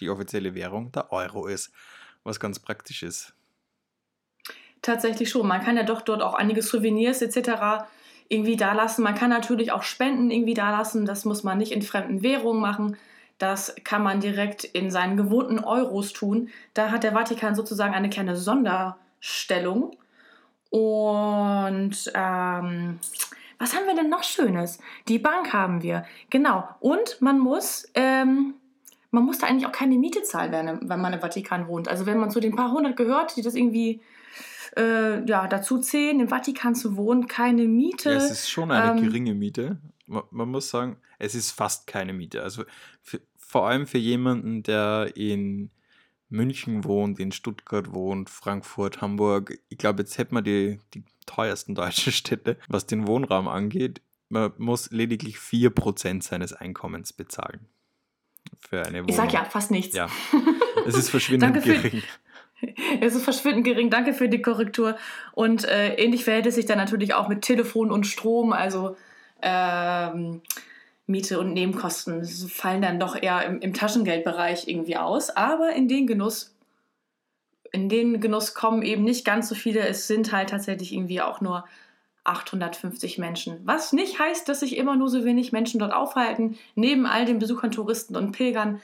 die 0.00 0.10
offizielle 0.10 0.54
Währung, 0.54 0.92
der 0.92 1.12
Euro 1.12 1.46
ist 1.46 1.72
was 2.24 2.40
ganz 2.40 2.58
praktisch 2.58 3.02
ist. 3.02 3.34
Tatsächlich 4.82 5.30
schon. 5.30 5.46
Man 5.46 5.62
kann 5.62 5.76
ja 5.76 5.82
doch 5.82 6.02
dort 6.02 6.22
auch 6.22 6.34
einige 6.34 6.62
Souvenirs 6.62 7.22
etc. 7.22 7.86
irgendwie 8.28 8.56
da 8.56 8.72
lassen. 8.72 9.02
Man 9.02 9.14
kann 9.14 9.30
natürlich 9.30 9.72
auch 9.72 9.82
Spenden 9.82 10.30
irgendwie 10.30 10.54
da 10.54 10.70
lassen. 10.70 11.06
Das 11.06 11.24
muss 11.24 11.44
man 11.44 11.58
nicht 11.58 11.72
in 11.72 11.82
fremden 11.82 12.22
Währungen 12.22 12.60
machen. 12.60 12.96
Das 13.38 13.74
kann 13.84 14.02
man 14.02 14.20
direkt 14.20 14.64
in 14.64 14.90
seinen 14.90 15.16
gewohnten 15.16 15.58
Euros 15.58 16.12
tun. 16.12 16.48
Da 16.72 16.90
hat 16.90 17.02
der 17.02 17.12
Vatikan 17.12 17.54
sozusagen 17.54 17.94
eine 17.94 18.10
kleine 18.10 18.36
Sonderstellung. 18.36 19.96
Und 20.70 22.12
ähm, 22.14 22.98
was 23.58 23.74
haben 23.74 23.86
wir 23.86 23.94
denn 23.94 24.08
noch 24.08 24.22
Schönes? 24.24 24.78
Die 25.08 25.18
Bank 25.18 25.52
haben 25.52 25.82
wir. 25.82 26.04
Genau. 26.30 26.68
Und 26.80 27.20
man 27.20 27.38
muss, 27.38 27.88
ähm, 27.94 28.54
man 29.10 29.24
muss 29.24 29.38
da 29.38 29.46
eigentlich 29.46 29.66
auch 29.66 29.72
keine 29.72 29.96
Miete 29.96 30.22
zahlen, 30.22 30.80
wenn 30.82 31.00
man 31.00 31.12
im 31.12 31.20
Vatikan 31.20 31.68
wohnt. 31.68 31.88
Also 31.88 32.06
wenn 32.06 32.18
man 32.18 32.30
zu 32.30 32.40
den 32.40 32.56
paar 32.56 32.72
hundert 32.72 32.96
gehört, 32.96 33.36
die 33.36 33.42
das 33.42 33.54
irgendwie 33.54 34.00
äh, 34.76 35.24
ja, 35.26 35.46
dazu 35.46 35.78
zählen, 35.78 36.20
im 36.20 36.28
Vatikan 36.28 36.74
zu 36.74 36.96
wohnen, 36.96 37.26
keine 37.26 37.64
Miete. 37.64 38.10
Ja, 38.10 38.16
es 38.16 38.30
ist 38.30 38.50
schon 38.50 38.70
eine 38.70 38.98
ähm, 38.98 39.04
geringe 39.04 39.34
Miete. 39.34 39.78
Man, 40.06 40.48
muss 40.48 40.68
sagen, 40.68 40.98
es 41.18 41.34
ist 41.34 41.50
fast 41.50 41.86
keine 41.86 42.12
Miete. 42.12 42.42
Also 42.42 42.64
für, 43.00 43.20
vor 43.38 43.66
allem 43.66 43.86
für 43.86 43.98
jemanden, 43.98 44.62
der 44.62 45.12
in 45.16 45.70
München 46.28 46.84
wohnt, 46.84 47.18
in 47.18 47.32
Stuttgart 47.32 47.92
wohnt, 47.92 48.28
Frankfurt, 48.28 49.00
Hamburg. 49.00 49.58
Ich 49.68 49.78
glaube, 49.78 50.02
jetzt 50.02 50.18
hätten 50.18 50.34
wir 50.34 50.42
die, 50.42 50.78
die 50.92 51.04
teuersten 51.26 51.74
deutschen 51.74 52.12
Städte, 52.12 52.58
was 52.68 52.86
den 52.86 53.06
Wohnraum 53.06 53.48
angeht. 53.48 54.02
Man 54.28 54.52
muss 54.58 54.90
lediglich 54.90 55.36
4% 55.36 56.22
seines 56.22 56.52
Einkommens 56.52 57.12
bezahlen. 57.12 57.66
Für 58.60 58.82
eine 58.82 58.98
Wohnung. 58.98 59.08
Ich 59.08 59.16
sag 59.16 59.32
ja 59.32 59.44
fast 59.44 59.70
nichts. 59.70 59.94
Ja. 59.96 60.08
Es 60.86 60.96
ist 60.96 61.08
verschwindend 61.08 61.62
gering. 61.62 62.02
Es 63.00 63.14
ist 63.14 63.24
verschwindend 63.24 63.64
gering. 63.64 63.90
Danke 63.90 64.14
für 64.14 64.28
die 64.28 64.42
Korrektur. 64.42 64.96
Und 65.32 65.64
äh, 65.64 65.94
ähnlich 65.94 66.24
verhält 66.24 66.46
es 66.46 66.54
sich 66.54 66.66
dann 66.66 66.78
natürlich 66.78 67.14
auch 67.14 67.28
mit 67.28 67.42
Telefon 67.42 67.90
und 67.90 68.06
Strom. 68.06 68.52
Also 68.52 68.96
ähm, 69.42 70.42
Miete 71.06 71.38
und 71.38 71.52
Nebenkosten 71.52 72.24
fallen 72.24 72.82
dann 72.82 73.00
doch 73.00 73.20
eher 73.20 73.44
im, 73.44 73.60
im, 73.60 73.74
Taschengeldbereich 73.74 74.68
irgendwie 74.68 74.96
aus. 74.96 75.30
Aber 75.30 75.72
in 75.72 75.88
den 75.88 76.06
Genuss, 76.06 76.54
in 77.72 77.88
den 77.88 78.20
Genuss 78.20 78.54
kommen 78.54 78.82
eben 78.82 79.04
nicht 79.04 79.24
ganz 79.24 79.48
so 79.48 79.54
viele. 79.54 79.80
Es 79.80 80.06
sind 80.06 80.32
halt 80.32 80.50
tatsächlich 80.50 80.92
irgendwie 80.92 81.20
auch 81.20 81.40
nur 81.40 81.64
850 82.24 83.18
Menschen. 83.18 83.60
Was 83.64 83.92
nicht 83.92 84.18
heißt, 84.18 84.48
dass 84.48 84.60
sich 84.60 84.78
immer 84.78 84.96
nur 84.96 85.08
so 85.08 85.24
wenig 85.24 85.52
Menschen 85.52 85.78
dort 85.78 85.92
aufhalten. 85.92 86.58
Neben 86.74 87.04
all 87.04 87.26
den 87.26 87.38
Besuchern, 87.38 87.70
Touristen 87.70 88.16
und 88.16 88.32
Pilgern 88.32 88.80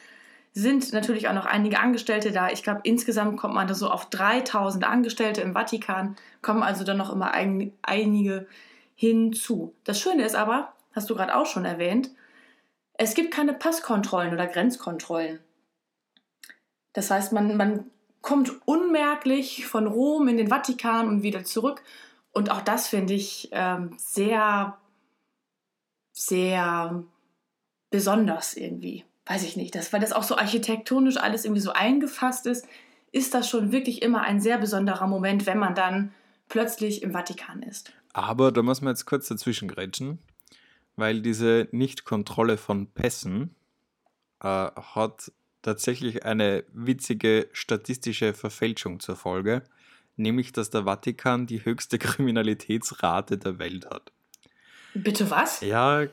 sind 0.53 0.93
natürlich 0.93 1.29
auch 1.29 1.35
noch 1.35 1.47
einige 1.47 1.79
Angestellte 1.79 2.33
da. 2.33 2.51
Ich 2.51 2.63
glaube, 2.63 2.81
insgesamt 2.85 3.39
kommt 3.39 3.55
man 3.55 3.69
da 3.69 3.75
so 3.75 3.89
auf 3.89 4.11
3000 4.11 4.85
Angestellte 4.85 5.41
im 5.43 5.55
Vatikan, 5.55 6.17
kommen 6.43 6.63
also 6.63 6.85
dann 6.85 6.97
noch 6.97 7.13
immer 7.13 7.33
ein, 7.33 7.73
einige 7.83 8.49
hinzu. 8.95 9.75
Das 9.85 10.01
Schöne 10.01 10.25
ist 10.25 10.35
aber, 10.35 10.73
hast 10.93 11.09
du 11.09 11.15
gerade 11.15 11.37
auch 11.37 11.47
schon 11.47 11.65
erwähnt, 11.65 12.11
es 12.95 13.15
gibt 13.15 13.33
keine 13.33 13.55
Passkontrollen 13.55 14.35
oder 14.35 14.47
Grenzkontrollen. 14.47 15.39
Das 16.93 17.11
heißt, 17.11 17.33
man, 17.33 17.57
man 17.57 17.91
kommt 18.21 18.67
unmerklich 18.67 19.67
von 19.67 19.87
Rom 19.87 20.29
in 20.29 20.37
den 20.37 20.49
Vatikan 20.49 21.09
und 21.09 21.23
wieder 21.23 21.45
zurück. 21.45 21.83
Und 22.33 22.51
auch 22.51 22.61
das 22.61 22.89
finde 22.89 23.15
ich 23.15 23.49
ähm, 23.53 23.95
sehr, 23.97 24.79
sehr 26.13 27.05
besonders 27.91 28.55
irgendwie 28.55 29.05
weiß 29.31 29.45
ich 29.45 29.57
nicht, 29.57 29.77
das, 29.77 29.93
weil 29.93 30.01
das 30.01 30.13
auch 30.13 30.25
so 30.25 30.37
architektonisch 30.37 31.17
alles 31.17 31.45
irgendwie 31.45 31.63
so 31.63 31.71
eingefasst 31.71 32.47
ist, 32.47 32.67
ist 33.13 33.33
das 33.33 33.49
schon 33.49 33.71
wirklich 33.71 34.03
immer 34.03 34.23
ein 34.23 34.41
sehr 34.41 34.59
besonderer 34.59 35.07
Moment, 35.07 35.47
wenn 35.47 35.59
man 35.59 35.77
dann 35.77 36.13
plötzlich 36.49 37.05
im 37.05 37.13
Vatikan 37.13 37.63
ist. 37.63 37.93
Aber 38.13 38.51
da 38.51 38.63
muss 38.63 38.81
man 38.81 38.93
jetzt 38.93 39.07
kurz 39.07 39.29
dazwischen 39.29 39.69
grätschen, 39.69 40.19
weil 40.97 41.23
diese 41.23 41.69
Nichtkontrolle 41.71 42.57
von 42.57 42.89
Pässen 42.89 43.55
äh, 44.43 44.47
hat 44.47 45.31
tatsächlich 45.63 46.25
eine 46.25 46.65
witzige 46.73 47.49
statistische 47.53 48.35
Verfälschung 48.35 48.99
zur 48.99 49.15
Folge, 49.15 49.63
nämlich 50.17 50.51
dass 50.53 50.71
der 50.71 50.87
Vatikan 50.87 51.47
die 51.47 51.65
höchste 51.65 51.99
Kriminalitätsrate 51.99 53.39
der 53.39 53.61
Welt 53.61 53.87
hat. 53.87 54.11
Bitte 54.93 55.31
was? 55.31 55.61
Ja, 55.61 56.07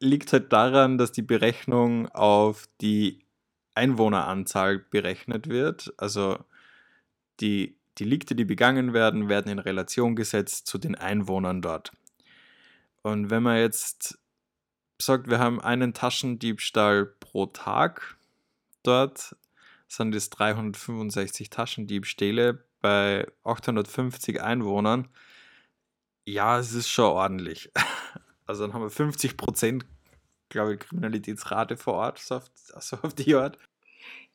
liegt 0.00 0.32
halt 0.32 0.52
daran, 0.52 0.98
dass 0.98 1.12
die 1.12 1.22
Berechnung 1.22 2.08
auf 2.08 2.68
die 2.80 3.24
Einwohneranzahl 3.74 4.78
berechnet 4.78 5.48
wird. 5.48 5.92
Also 5.96 6.38
die 7.40 7.76
Delikte, 7.98 8.34
die 8.34 8.44
begangen 8.44 8.92
werden, 8.92 9.28
werden 9.28 9.50
in 9.50 9.58
Relation 9.58 10.16
gesetzt 10.16 10.66
zu 10.66 10.78
den 10.78 10.94
Einwohnern 10.94 11.62
dort. 11.62 11.92
Und 13.02 13.30
wenn 13.30 13.42
man 13.42 13.58
jetzt 13.58 14.18
sagt, 15.00 15.28
wir 15.28 15.38
haben 15.38 15.60
einen 15.60 15.94
Taschendiebstahl 15.94 17.06
pro 17.06 17.46
Tag 17.46 18.16
dort, 18.82 19.36
sind 19.88 20.14
es 20.14 20.30
365 20.30 21.50
Taschendiebstähle 21.50 22.64
bei 22.80 23.26
850 23.44 24.42
Einwohnern. 24.42 25.08
Ja, 26.26 26.58
es 26.58 26.72
ist 26.72 26.88
schon 26.88 27.06
ordentlich. 27.06 27.70
Also 28.46 28.64
dann 28.64 28.74
haben 28.74 28.82
wir 28.82 28.90
50 28.90 29.36
Prozent, 29.36 29.86
glaube 30.48 30.74
ich, 30.74 30.80
Kriminalitätsrate 30.80 31.76
vor 31.76 31.94
Ort, 31.94 32.18
so 32.18 32.36
auf, 32.36 32.50
so 32.54 32.96
auf 33.02 33.14
die 33.14 33.34
Art. 33.34 33.58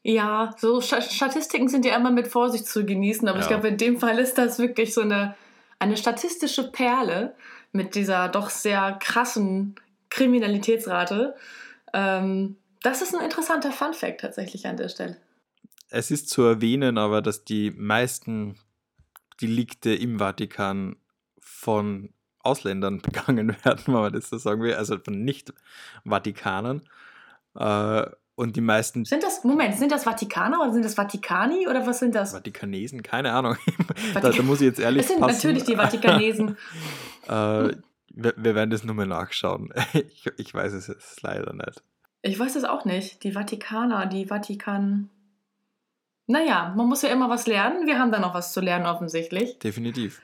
Ja, 0.02 0.56
so 0.58 0.80
Statistiken 0.82 1.68
sind 1.68 1.86
ja 1.86 1.96
immer 1.96 2.12
mit 2.12 2.30
Vorsicht 2.30 2.66
zu 2.66 2.86
genießen, 2.86 3.28
aber 3.28 3.40
ja. 3.40 3.44
ich 3.44 3.50
glaube, 3.50 3.68
in 3.68 3.78
dem 3.78 4.00
Fall 4.00 4.18
ist 4.18 4.38
das 4.38 4.58
wirklich 4.58 4.94
so 4.94 5.02
eine, 5.02 5.36
eine 5.78 5.98
statistische 5.98 6.72
Perle 6.72 7.36
mit 7.72 7.96
dieser 7.96 8.30
doch 8.30 8.50
sehr 8.50 8.98
krassen 9.02 9.76
Kriminalitätsrate. 10.10 11.36
Ähm, 11.94 12.58
das 12.82 13.02
ist 13.02 13.14
ein 13.14 13.24
interessanter 13.24 13.72
Fun-Fact 13.72 14.22
tatsächlich 14.22 14.66
an 14.68 14.78
der 14.78 14.90
Stelle. 14.90 15.18
Es 15.90 16.12
ist 16.12 16.30
zu 16.30 16.44
erwähnen, 16.44 16.98
aber 16.98 17.22
dass 17.22 17.44
die 17.44 17.72
meisten 17.72 18.58
Delikte 19.42 19.94
im 19.94 20.20
Vatikan 20.20 20.96
von 21.40 22.14
Ausländern 22.50 23.02
begangen 23.02 23.56
werden, 23.64 23.82
wenn 23.86 23.94
man 23.94 24.14
das 24.14 24.30
so 24.30 24.38
sagen 24.38 24.62
will, 24.62 24.74
also 24.74 24.98
von 25.00 25.24
Nicht-Vatikanern. 25.24 26.82
Äh, 27.56 28.06
und 28.36 28.56
die 28.56 28.62
meisten. 28.62 29.04
Sind 29.04 29.22
das, 29.22 29.44
Moment, 29.44 29.76
sind 29.76 29.92
das 29.92 30.06
Vatikaner 30.06 30.62
oder 30.62 30.72
sind 30.72 30.86
das 30.86 30.94
Vatikani 30.94 31.68
oder 31.68 31.86
was 31.86 32.00
sind 32.00 32.16
das? 32.16 32.32
Vatikanesen, 32.32 33.04
keine 33.04 33.34
Ahnung. 33.34 33.58
da, 34.14 34.22
da, 34.22 34.44
muss 34.44 34.62
ich 34.62 34.68
jetzt 34.68 34.80
ehrlich 34.80 35.06
sagen. 35.06 35.20
Das 35.20 35.42
sind 35.42 35.42
passen. 35.42 35.48
natürlich 35.48 35.64
die 35.66 35.76
Vatikanesen. 35.76 36.58
äh, 37.28 37.76
wir, 38.12 38.34
wir, 38.38 38.56
werden 38.56 38.70
das 38.70 38.86
nur 38.86 38.96
mal 38.96 39.06
nachschauen. 39.06 39.74
ich, 39.94 40.26
ich 40.38 40.54
weiß 40.54 40.72
es 40.72 40.88
jetzt 40.88 41.22
leider 41.22 41.52
nicht. 41.52 41.84
Ich 42.22 42.40
weiß 42.40 42.56
es 42.56 42.64
auch 42.64 42.86
nicht. 42.86 43.24
Die 43.24 43.34
Vatikaner, 43.34 44.06
die 44.06 44.26
Vatikan. 44.26 45.10
Naja, 46.28 46.74
man 46.78 46.88
muss 46.88 47.02
ja 47.02 47.10
immer 47.10 47.30
was 47.30 47.46
lernen. 47.46 47.88
Wir 47.88 48.00
haben 48.00 48.12
da 48.12 48.20
noch 48.20 48.34
was 48.34 48.54
zu 48.54 48.62
lernen, 48.62 48.86
offensichtlich. 48.86 49.60
Definitiv. 49.60 50.22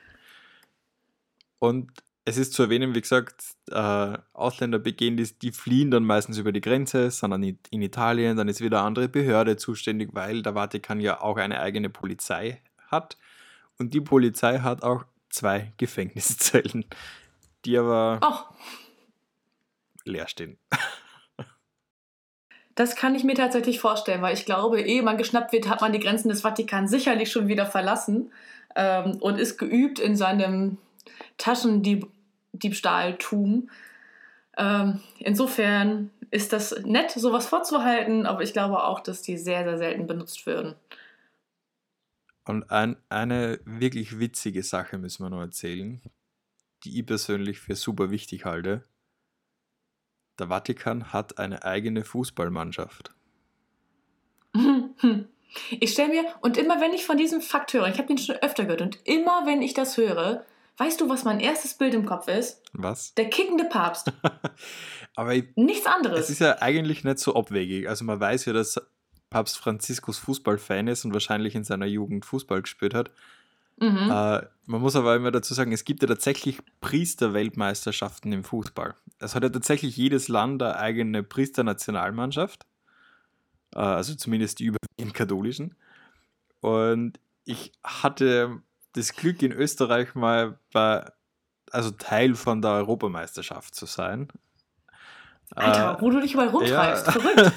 Und 1.58 1.90
es 2.28 2.36
ist 2.38 2.54
zu 2.54 2.64
erwähnen, 2.64 2.94
wie 2.94 3.00
gesagt, 3.00 3.44
äh, 3.70 4.18
Ausländer 4.32 4.80
begehen 4.80 5.16
die, 5.16 5.30
die 5.40 5.52
fliehen 5.52 5.92
dann 5.92 6.04
meistens 6.04 6.38
über 6.38 6.50
die 6.50 6.60
Grenze, 6.60 7.12
sondern 7.12 7.44
in, 7.44 7.58
in 7.70 7.82
Italien, 7.82 8.36
dann 8.36 8.48
ist 8.48 8.60
wieder 8.60 8.78
eine 8.78 8.86
andere 8.88 9.08
Behörde 9.08 9.56
zuständig, 9.56 10.10
weil 10.12 10.42
der 10.42 10.54
Vatikan 10.54 11.00
ja 11.00 11.20
auch 11.20 11.36
eine 11.36 11.60
eigene 11.60 11.88
Polizei 11.88 12.60
hat. 12.88 13.16
Und 13.78 13.94
die 13.94 14.00
Polizei 14.00 14.58
hat 14.58 14.82
auch 14.82 15.04
zwei 15.30 15.72
Gefängniszellen, 15.78 16.84
die 17.64 17.78
aber 17.78 18.18
oh. 18.22 18.54
leer 20.04 20.28
stehen. 20.28 20.58
Das 22.78 22.94
kann 22.94 23.14
ich 23.14 23.24
mir 23.24 23.34
tatsächlich 23.34 23.80
vorstellen, 23.80 24.20
weil 24.20 24.34
ich 24.34 24.44
glaube, 24.44 24.82
ehe 24.82 25.02
man 25.02 25.16
geschnappt 25.16 25.50
wird, 25.54 25.66
hat 25.66 25.80
man 25.80 25.94
die 25.94 25.98
Grenzen 25.98 26.28
des 26.28 26.42
Vatikans 26.42 26.90
sicherlich 26.90 27.32
schon 27.32 27.48
wieder 27.48 27.64
verlassen 27.64 28.30
ähm, 28.74 29.16
und 29.20 29.38
ist 29.38 29.56
geübt 29.56 29.98
in 29.98 30.14
seinem 30.14 30.76
Taschendieb 31.38 32.06
Diebstahltum. 32.58 33.70
Ähm, 34.56 35.00
insofern 35.18 36.10
ist 36.30 36.52
das 36.52 36.74
nett, 36.84 37.10
sowas 37.10 37.46
vorzuhalten, 37.46 38.26
aber 38.26 38.42
ich 38.42 38.52
glaube 38.52 38.84
auch, 38.84 39.00
dass 39.00 39.22
die 39.22 39.36
sehr, 39.36 39.64
sehr 39.64 39.78
selten 39.78 40.06
benutzt 40.06 40.46
werden. 40.46 40.74
Und 42.44 42.70
ein, 42.70 42.96
eine 43.08 43.60
wirklich 43.64 44.18
witzige 44.18 44.62
Sache 44.62 44.98
müssen 44.98 45.24
wir 45.24 45.30
noch 45.30 45.40
erzählen, 45.40 46.00
die 46.84 47.00
ich 47.00 47.06
persönlich 47.06 47.58
für 47.58 47.74
super 47.74 48.10
wichtig 48.10 48.44
halte. 48.44 48.84
Der 50.38 50.48
Vatikan 50.48 51.12
hat 51.12 51.38
eine 51.38 51.64
eigene 51.64 52.04
Fußballmannschaft. 52.04 53.14
Ich 55.70 55.92
stelle 55.92 56.08
mir, 56.10 56.24
und 56.42 56.58
immer 56.58 56.80
wenn 56.80 56.92
ich 56.92 57.06
von 57.06 57.16
diesem 57.16 57.40
Fakt 57.40 57.72
höre, 57.72 57.88
ich 57.88 57.96
habe 57.98 58.08
den 58.08 58.18
schon 58.18 58.36
öfter 58.36 58.64
gehört, 58.64 58.82
und 58.82 58.98
immer 59.04 59.46
wenn 59.46 59.62
ich 59.62 59.74
das 59.74 59.96
höre, 59.96 60.44
Weißt 60.78 61.00
du, 61.00 61.08
was 61.08 61.24
mein 61.24 61.40
erstes 61.40 61.74
Bild 61.74 61.94
im 61.94 62.04
Kopf 62.04 62.28
ist? 62.28 62.62
Was? 62.72 63.14
Der 63.14 63.30
kickende 63.30 63.64
Papst. 63.64 64.12
Aber 65.16 65.34
ich, 65.34 65.44
nichts 65.56 65.86
anderes. 65.86 66.20
Es 66.20 66.30
ist 66.30 66.40
ja 66.40 66.60
eigentlich 66.60 67.02
nicht 67.02 67.18
so 67.18 67.34
abwegig. 67.34 67.88
Also 67.88 68.04
man 68.04 68.20
weiß 68.20 68.44
ja, 68.44 68.52
dass 68.52 68.80
Papst 69.30 69.58
Franziskus 69.58 70.18
Fußballfan 70.18 70.88
ist 70.88 71.04
und 71.04 71.14
wahrscheinlich 71.14 71.54
in 71.54 71.64
seiner 71.64 71.86
Jugend 71.86 72.26
Fußball 72.26 72.60
gespielt 72.62 72.92
hat. 72.92 73.10
Mhm. 73.78 74.10
Äh, 74.10 74.46
man 74.66 74.80
muss 74.80 74.96
aber 74.96 75.16
immer 75.16 75.30
dazu 75.30 75.54
sagen, 75.54 75.72
es 75.72 75.84
gibt 75.84 76.02
ja 76.02 76.08
tatsächlich 76.08 76.58
Priesterweltmeisterschaften 76.80 78.32
im 78.32 78.44
Fußball. 78.44 78.94
Es 79.18 79.34
hat 79.34 79.42
ja 79.42 79.48
tatsächlich 79.48 79.96
jedes 79.96 80.28
Land 80.28 80.62
eine 80.62 80.76
eigene 80.76 81.22
Priesternationalmannschaft. 81.22 82.66
Äh, 83.74 83.78
also 83.78 84.14
zumindest 84.14 84.58
die 84.58 84.66
überwiegend 84.66 85.14
katholischen. 85.14 85.74
Und 86.60 87.18
ich 87.44 87.72
hatte 87.84 88.60
das 88.96 89.12
Glück, 89.12 89.42
in 89.42 89.52
Österreich 89.52 90.14
mal 90.14 90.58
bei, 90.72 91.04
also 91.70 91.90
Teil 91.90 92.34
von 92.34 92.62
der 92.62 92.72
Europameisterschaft 92.72 93.74
zu 93.74 93.86
sein. 93.86 94.28
Alter, 95.54 95.98
äh, 95.98 96.02
wo 96.02 96.10
du 96.10 96.20
dich 96.20 96.34
überall 96.34 96.48
rumtreibst. 96.48 97.06
Ja. 97.06 97.12
Verrückt. 97.20 97.52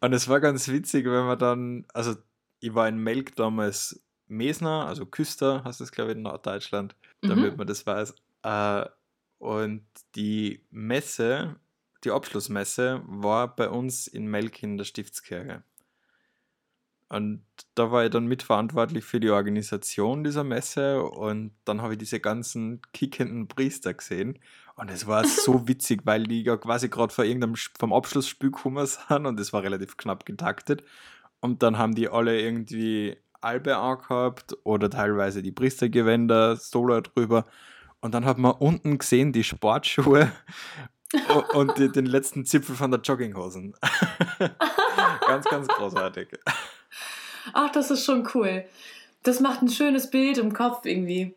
Und 0.00 0.12
es 0.12 0.28
war 0.28 0.40
ganz 0.40 0.68
witzig, 0.68 1.06
wenn 1.06 1.26
man 1.26 1.38
dann, 1.38 1.86
also 1.92 2.14
ich 2.60 2.74
war 2.74 2.88
in 2.88 2.98
Melk 2.98 3.34
damals 3.36 4.02
Mesner, 4.28 4.86
also 4.86 5.06
Küster, 5.06 5.64
heißt 5.64 5.80
es 5.80 5.92
glaube 5.92 6.12
ich 6.12 6.16
in 6.16 6.22
Norddeutschland, 6.22 6.94
mhm. 7.22 7.28
damit 7.28 7.56
man 7.56 7.66
das 7.66 7.86
weiß. 7.86 8.14
Äh, 8.42 8.86
und 9.38 9.86
die 10.14 10.64
Messe, 10.70 11.56
die 12.04 12.10
Abschlussmesse, 12.10 13.02
war 13.06 13.54
bei 13.54 13.68
uns 13.68 14.06
in 14.06 14.26
Melk 14.26 14.62
in 14.62 14.76
der 14.76 14.84
Stiftskirche. 14.84 15.62
Und 17.08 17.44
da 17.76 17.92
war 17.92 18.04
ich 18.04 18.10
dann 18.10 18.26
mitverantwortlich 18.26 19.04
für 19.04 19.20
die 19.20 19.30
Organisation 19.30 20.24
dieser 20.24 20.42
Messe 20.42 21.02
und 21.02 21.52
dann 21.64 21.80
habe 21.80 21.92
ich 21.92 21.98
diese 21.98 22.18
ganzen 22.18 22.82
kickenden 22.92 23.46
Priester 23.46 23.94
gesehen. 23.94 24.38
Und 24.74 24.90
es 24.90 25.06
war 25.06 25.24
so 25.24 25.68
witzig, 25.68 26.00
weil 26.04 26.24
die 26.24 26.42
ja 26.42 26.56
quasi 26.56 26.88
gerade 26.88 27.14
vor 27.14 27.24
irgendeinem 27.24 27.54
vom 27.78 27.92
Abschlussspiel 27.92 28.50
gekommen 28.50 28.86
sind 28.86 29.26
und 29.26 29.38
es 29.38 29.52
war 29.52 29.62
relativ 29.62 29.96
knapp 29.96 30.26
getaktet. 30.26 30.82
Und 31.40 31.62
dann 31.62 31.78
haben 31.78 31.94
die 31.94 32.08
alle 32.08 32.40
irgendwie 32.40 33.16
Albe 33.40 33.76
angehabt 33.76 34.56
oder 34.64 34.90
teilweise 34.90 35.42
die 35.42 35.52
Priestergewänder, 35.52 36.56
Solo 36.56 37.00
drüber. 37.00 37.44
Und 38.00 38.14
dann 38.14 38.24
hat 38.24 38.38
man 38.38 38.52
unten 38.52 38.98
gesehen 38.98 39.32
die 39.32 39.44
Sportschuhe 39.44 40.32
und 41.54 41.78
die, 41.78 41.90
den 41.90 42.06
letzten 42.06 42.44
Zipfel 42.44 42.74
von 42.74 42.90
der 42.90 43.00
Jogginghosen. 43.00 43.74
ganz, 45.26 45.44
ganz 45.46 45.68
großartig. 45.68 46.28
Ach, 47.52 47.70
das 47.70 47.90
ist 47.90 48.04
schon 48.04 48.28
cool. 48.34 48.64
Das 49.22 49.40
macht 49.40 49.62
ein 49.62 49.68
schönes 49.68 50.10
Bild 50.10 50.38
im 50.38 50.52
Kopf 50.52 50.84
irgendwie. 50.84 51.34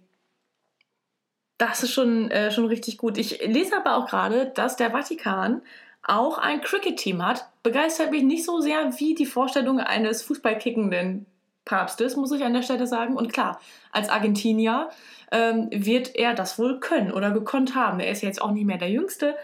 Das 1.57 1.83
ist 1.83 1.91
schon, 1.91 2.31
äh, 2.31 2.51
schon 2.51 2.65
richtig 2.65 2.97
gut. 2.97 3.17
Ich 3.17 3.45
lese 3.45 3.75
aber 3.75 3.97
auch 3.97 4.07
gerade, 4.07 4.47
dass 4.55 4.77
der 4.77 4.91
Vatikan 4.91 5.61
auch 6.03 6.37
ein 6.37 6.61
Cricket-Team 6.61 7.25
hat. 7.25 7.47
Begeistert 7.63 8.11
mich 8.11 8.23
nicht 8.23 8.45
so 8.45 8.61
sehr 8.61 8.97
wie 8.99 9.15
die 9.15 9.25
Vorstellung 9.25 9.79
eines 9.79 10.23
fußballkickenden 10.23 11.25
Papstes, 11.65 12.15
muss 12.15 12.31
ich 12.31 12.43
an 12.43 12.53
der 12.53 12.63
Stelle 12.63 12.87
sagen. 12.87 13.15
Und 13.15 13.33
klar, 13.33 13.59
als 13.91 14.09
Argentinier 14.09 14.89
ähm, 15.31 15.69
wird 15.71 16.15
er 16.15 16.33
das 16.33 16.57
wohl 16.57 16.79
können 16.79 17.11
oder 17.11 17.31
gekonnt 17.31 17.75
haben. 17.75 17.99
Er 17.99 18.11
ist 18.11 18.23
jetzt 18.23 18.41
auch 18.41 18.51
nicht 18.51 18.65
mehr 18.65 18.77
der 18.77 18.89
Jüngste. 18.89 19.35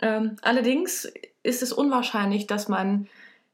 Ähm, 0.00 0.36
allerdings 0.42 1.12
ist 1.42 1.62
es 1.62 1.72
unwahrscheinlich, 1.72 2.46
dass 2.46 2.68
man 2.68 3.08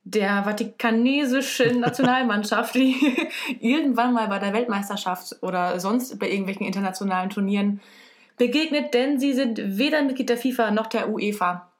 der 0.04 0.44
vatikanesischen 0.44 1.80
Nationalmannschaft, 1.80 2.74
die 2.74 3.28
irgendwann 3.60 4.12
mal 4.12 4.28
bei 4.28 4.38
der 4.38 4.52
Weltmeisterschaft 4.52 5.36
oder 5.42 5.78
sonst 5.80 6.18
bei 6.18 6.28
irgendwelchen 6.28 6.66
internationalen 6.66 7.30
Turnieren 7.30 7.80
begegnet, 8.36 8.94
denn 8.94 9.20
sie 9.20 9.34
sind 9.34 9.60
weder 9.62 10.02
Mitglied 10.02 10.30
der 10.30 10.38
FIFA 10.38 10.70
noch 10.70 10.86
der 10.86 11.10
UEFA. 11.10 11.70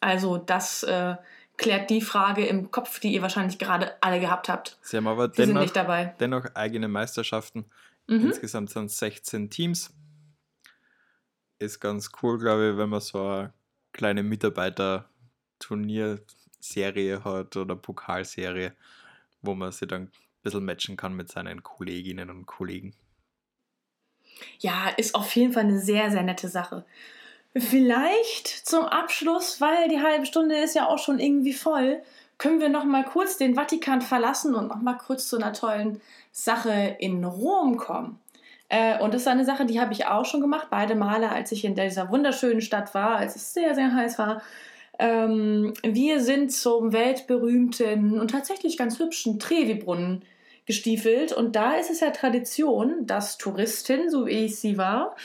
Also 0.00 0.38
das 0.38 0.82
äh, 0.82 1.16
klärt 1.58 1.90
die 1.90 2.00
Frage 2.00 2.46
im 2.46 2.70
Kopf, 2.70 3.00
die 3.00 3.12
ihr 3.12 3.20
wahrscheinlich 3.20 3.58
gerade 3.58 3.92
alle 4.00 4.18
gehabt 4.18 4.48
habt. 4.48 4.78
Sie 4.80 4.96
haben 4.96 5.06
aber 5.06 5.28
Sie 5.30 5.44
dennoch, 5.44 5.70
dennoch, 6.18 6.46
eigene 6.54 6.88
Meisterschaften. 6.88 7.66
Mhm. 8.06 8.28
Insgesamt 8.28 8.70
sind 8.70 8.86
es 8.86 8.98
16 8.98 9.50
Teams. 9.50 9.92
Ist 11.58 11.78
ganz 11.80 12.10
cool, 12.22 12.38
glaube 12.38 12.70
ich, 12.70 12.78
wenn 12.78 12.88
man 12.88 13.02
so 13.02 13.22
eine 13.22 13.52
kleine 13.92 14.22
Mitarbeiter-Turnier 14.22 16.20
Serie 16.60 17.24
hat 17.24 17.56
oder 17.56 17.76
Pokalserie, 17.76 18.74
wo 19.42 19.54
man 19.54 19.72
sich 19.72 19.88
dann 19.88 20.02
ein 20.02 20.10
bisschen 20.42 20.64
matchen 20.64 20.96
kann 20.96 21.14
mit 21.14 21.30
seinen 21.30 21.62
Kolleginnen 21.62 22.30
und 22.30 22.46
Kollegen. 22.46 22.94
Ja, 24.58 24.88
ist 24.96 25.14
auf 25.14 25.34
jeden 25.36 25.52
Fall 25.52 25.64
eine 25.64 25.78
sehr, 25.78 26.10
sehr 26.10 26.22
nette 26.22 26.48
Sache. 26.48 26.84
Vielleicht 27.54 28.46
zum 28.46 28.84
Abschluss, 28.84 29.60
weil 29.60 29.88
die 29.88 30.00
halbe 30.00 30.24
Stunde 30.24 30.56
ist 30.56 30.74
ja 30.74 30.86
auch 30.86 30.98
schon 30.98 31.18
irgendwie 31.18 31.52
voll, 31.52 32.00
können 32.38 32.60
wir 32.60 32.68
noch 32.68 32.84
mal 32.84 33.04
kurz 33.04 33.36
den 33.36 33.54
Vatikan 33.54 34.00
verlassen 34.00 34.54
und 34.54 34.68
noch 34.68 34.80
mal 34.80 34.94
kurz 34.94 35.28
zu 35.28 35.36
einer 35.36 35.52
tollen 35.52 36.00
Sache 36.32 36.96
in 36.98 37.24
Rom 37.24 37.76
kommen. 37.76 38.18
Äh, 38.68 38.98
und 39.00 39.12
das 39.12 39.22
ist 39.22 39.28
eine 39.28 39.44
Sache, 39.44 39.66
die 39.66 39.80
habe 39.80 39.92
ich 39.92 40.06
auch 40.06 40.24
schon 40.24 40.40
gemacht, 40.40 40.68
beide 40.70 40.94
Male, 40.94 41.30
als 41.30 41.50
ich 41.52 41.64
in 41.64 41.74
dieser 41.74 42.08
wunderschönen 42.08 42.62
Stadt 42.62 42.94
war, 42.94 43.16
als 43.16 43.36
es 43.36 43.52
sehr, 43.52 43.74
sehr 43.74 43.92
heiß 43.92 44.18
war. 44.18 44.42
Ähm, 44.98 45.72
wir 45.82 46.20
sind 46.20 46.52
zum 46.52 46.92
weltberühmten 46.92 48.20
und 48.20 48.30
tatsächlich 48.30 48.76
ganz 48.76 48.98
hübschen 48.98 49.38
Trevi-Brunnen 49.38 50.24
gestiefelt. 50.66 51.32
Und 51.32 51.56
da 51.56 51.74
ist 51.74 51.90
es 51.90 52.00
ja 52.00 52.10
Tradition, 52.10 53.06
dass 53.06 53.38
Touristin, 53.38 54.08
so 54.08 54.26
wie 54.26 54.44
ich 54.44 54.60
sie 54.60 54.78
war, 54.78 55.16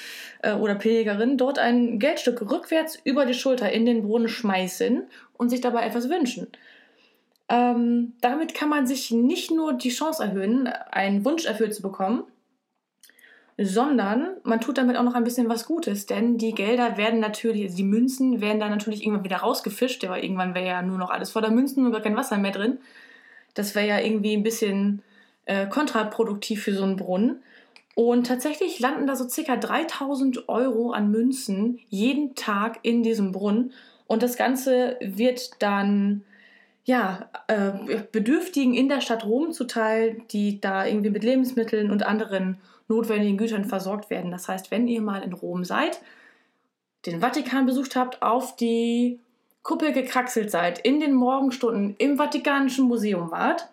äh, 0.41 0.53
oder 0.53 0.75
Pilgerin, 0.75 1.37
dort 1.37 1.59
ein 1.59 1.99
Geldstück 1.99 2.41
rückwärts 2.49 2.97
über 3.03 3.25
die 3.25 3.33
Schulter 3.33 3.71
in 3.71 3.85
den 3.85 4.03
Brunnen 4.03 4.27
schmeißen 4.27 5.03
und 5.33 5.49
sich 5.49 5.61
dabei 5.61 5.85
etwas 5.85 6.09
wünschen. 6.09 6.47
Ähm, 7.47 8.13
damit 8.21 8.55
kann 8.55 8.69
man 8.69 8.87
sich 8.87 9.11
nicht 9.11 9.51
nur 9.51 9.73
die 9.73 9.89
Chance 9.89 10.23
erhöhen, 10.23 10.67
einen 10.67 11.23
Wunsch 11.25 11.45
erfüllt 11.45 11.75
zu 11.75 11.83
bekommen, 11.83 12.23
sondern 13.57 14.35
man 14.43 14.59
tut 14.59 14.77
damit 14.77 14.97
auch 14.97 15.03
noch 15.03 15.15
ein 15.15 15.23
bisschen 15.23 15.47
was 15.47 15.65
Gutes, 15.65 16.05
denn 16.05 16.37
die 16.37 16.53
Gelder 16.53 16.97
werden 16.97 17.19
natürlich, 17.19 17.63
also 17.63 17.77
die 17.77 17.83
Münzen 17.83 18.41
werden 18.41 18.59
dann 18.59 18.71
natürlich 18.71 19.03
irgendwann 19.03 19.23
wieder 19.23 19.37
rausgefischt, 19.37 20.03
aber 20.03 20.21
irgendwann 20.21 20.53
wäre 20.53 20.67
ja 20.67 20.81
nur 20.81 20.97
noch 20.97 21.09
alles 21.09 21.31
voller 21.31 21.51
Münzen 21.51 21.85
und 21.85 21.93
gar 21.93 22.01
kein 22.01 22.17
Wasser 22.17 22.37
mehr 22.37 22.51
drin. 22.51 22.79
Das 23.53 23.73
wäre 23.73 23.87
ja 23.87 23.99
irgendwie 23.99 24.35
ein 24.35 24.43
bisschen 24.43 25.01
äh, 25.45 25.67
kontraproduktiv 25.67 26.63
für 26.63 26.73
so 26.73 26.83
einen 26.83 26.97
Brunnen. 26.97 27.41
Und 27.95 28.27
tatsächlich 28.27 28.79
landen 28.79 29.07
da 29.07 29.15
so 29.15 29.29
circa 29.29 29.55
3000 29.55 30.49
Euro 30.49 30.91
an 30.91 31.09
Münzen 31.09 31.79
jeden 31.87 32.35
Tag 32.35 32.79
in 32.81 33.03
diesem 33.03 33.31
Brunnen. 33.31 33.71
Und 34.05 34.21
das 34.21 34.35
Ganze 34.35 34.97
wird 34.99 35.61
dann 35.61 36.25
ja, 36.83 37.29
äh, 37.47 37.71
Bedürftigen 38.11 38.75
in 38.75 38.89
der 38.89 39.01
Stadt 39.01 39.25
Rom 39.25 39.53
zuteil, 39.53 40.17
die 40.31 40.59
da 40.61 40.85
irgendwie 40.85 41.09
mit 41.09 41.23
Lebensmitteln 41.23 41.89
und 41.89 42.05
anderen 42.05 42.57
notwendigen 42.87 43.37
Gütern 43.37 43.65
versorgt 43.65 44.09
werden. 44.09 44.31
Das 44.31 44.47
heißt, 44.47 44.71
wenn 44.71 44.87
ihr 44.87 45.01
mal 45.01 45.23
in 45.23 45.33
Rom 45.33 45.63
seid, 45.63 46.01
den 47.05 47.19
Vatikan 47.19 47.65
besucht 47.65 47.95
habt, 47.95 48.21
auf 48.21 48.55
die 48.55 49.19
Kuppel 49.63 49.93
gekraxelt 49.93 50.51
seid, 50.51 50.79
in 50.79 50.99
den 50.99 51.13
Morgenstunden 51.13 51.95
im 51.97 52.17
Vatikanischen 52.17 52.87
Museum 52.87 53.31
wart, 53.31 53.69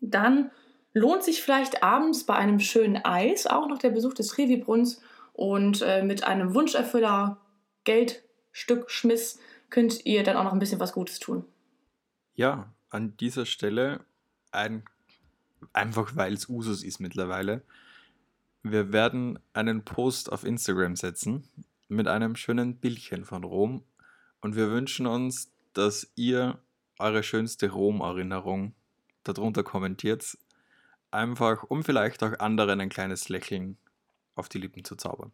dann 0.00 0.50
lohnt 0.94 1.24
sich 1.24 1.42
vielleicht 1.42 1.82
abends 1.82 2.24
bei 2.24 2.34
einem 2.34 2.60
schönen 2.60 3.04
Eis 3.04 3.46
auch 3.46 3.68
noch 3.68 3.78
der 3.78 3.90
Besuch 3.90 4.14
des 4.14 4.28
Trevi-Brunns 4.28 5.00
und 5.32 5.82
äh, 5.82 6.02
mit 6.02 6.24
einem 6.24 6.54
Wunscherfüller 6.54 7.38
Geldstück 7.84 8.90
Schmiss 8.90 9.38
könnt 9.70 10.04
ihr 10.06 10.22
dann 10.22 10.36
auch 10.36 10.44
noch 10.44 10.52
ein 10.52 10.58
bisschen 10.58 10.80
was 10.80 10.92
Gutes 10.92 11.18
tun. 11.18 11.44
Ja, 12.34 12.72
an 12.90 13.16
dieser 13.18 13.46
Stelle 13.46 14.00
ein, 14.50 14.84
einfach 15.72 16.16
weil 16.16 16.34
es 16.34 16.48
Usus 16.48 16.82
ist 16.82 17.00
mittlerweile, 17.00 17.62
wir 18.62 18.92
werden 18.92 19.38
einen 19.52 19.84
Post 19.84 20.32
auf 20.32 20.44
Instagram 20.44 20.96
setzen 20.96 21.48
mit 21.88 22.08
einem 22.08 22.36
schönen 22.36 22.76
Bildchen 22.76 23.24
von 23.24 23.44
Rom 23.44 23.82
und 24.40 24.56
wir 24.56 24.70
wünschen 24.70 25.06
uns, 25.06 25.52
dass 25.72 26.10
ihr 26.16 26.58
eure 26.98 27.22
schönste 27.22 27.70
Rom-Erinnerung 27.70 28.74
darunter 29.24 29.62
kommentiert, 29.62 30.36
einfach 31.10 31.64
um 31.64 31.82
vielleicht 31.82 32.22
auch 32.22 32.38
anderen 32.40 32.80
ein 32.80 32.88
kleines 32.88 33.28
Lächeln 33.28 33.78
auf 34.34 34.48
die 34.48 34.58
Lippen 34.58 34.84
zu 34.84 34.96
zaubern. 34.96 35.32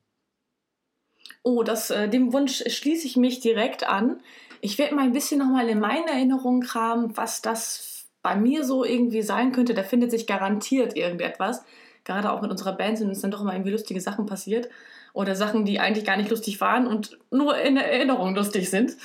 Oh, 1.43 1.63
das, 1.63 1.91
äh, 1.91 2.09
dem 2.09 2.33
Wunsch 2.33 2.63
schließe 2.67 3.07
ich 3.07 3.17
mich 3.17 3.41
direkt 3.41 3.85
an. 3.85 4.21
Ich 4.61 4.79
werde 4.79 4.95
mal 4.95 5.05
ein 5.05 5.13
bisschen 5.13 5.39
nochmal 5.39 5.69
in 5.69 5.81
meine 5.81 6.11
Erinnerung 6.11 6.61
kramen, 6.61 7.17
was 7.17 7.43
das 7.43 8.07
bei 8.23 8.37
mir 8.37 8.65
so 8.65 8.85
irgendwie 8.85 9.23
sein 9.23 9.53
könnte. 9.53 9.75
Da 9.75 9.83
findet 9.83 10.11
sich 10.11 10.27
garantiert 10.27 10.97
irgendetwas 10.97 11.65
gerade 12.05 12.31
auch 12.31 12.43
mit 12.43 12.51
unserer 12.51 12.73
Band 12.73 12.99
sind 12.99 13.09
uns 13.09 13.21
dann 13.21 13.31
doch 13.31 13.41
immer 13.41 13.55
irgendwie 13.55 13.73
lustige 13.73 14.01
Sachen 14.01 14.27
passiert. 14.27 14.69
Oder 15.13 15.37
Sachen, 15.37 15.65
die 15.65 15.79
eigentlich 15.79 16.05
gar 16.05 16.17
nicht 16.17 16.31
lustig 16.31 16.61
waren 16.61 16.87
und 16.87 17.19
nur 17.31 17.57
in 17.59 17.77
Erinnerung 17.77 18.35
lustig 18.35 18.69
sind. 18.69 18.97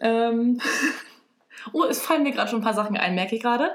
Ähm 0.00 0.60
oh, 1.72 1.84
es 1.84 2.00
fallen 2.00 2.22
mir 2.22 2.32
gerade 2.32 2.50
schon 2.50 2.60
ein 2.60 2.64
paar 2.64 2.74
Sachen 2.74 2.96
ein, 2.96 3.14
merke 3.14 3.36
ich 3.36 3.42
gerade. 3.42 3.70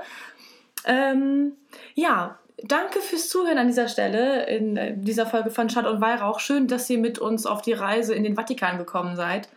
Ähm, 0.85 1.53
ja, 1.93 2.37
danke 2.63 2.99
fürs 2.99 3.29
Zuhören 3.29 3.57
an 3.57 3.67
dieser 3.67 3.87
Stelle 3.87 4.45
in 4.47 4.77
äh, 4.77 4.97
dieser 4.97 5.25
Folge 5.25 5.51
von 5.51 5.69
Schad 5.69 5.85
und 5.85 6.01
Weihrauch. 6.01 6.39
Schön, 6.39 6.67
dass 6.67 6.89
ihr 6.89 6.99
mit 6.99 7.19
uns 7.19 7.45
auf 7.45 7.61
die 7.61 7.73
Reise 7.73 8.13
in 8.13 8.23
den 8.23 8.35
Vatikan 8.35 8.77
gekommen 8.77 9.15
seid. 9.15 9.49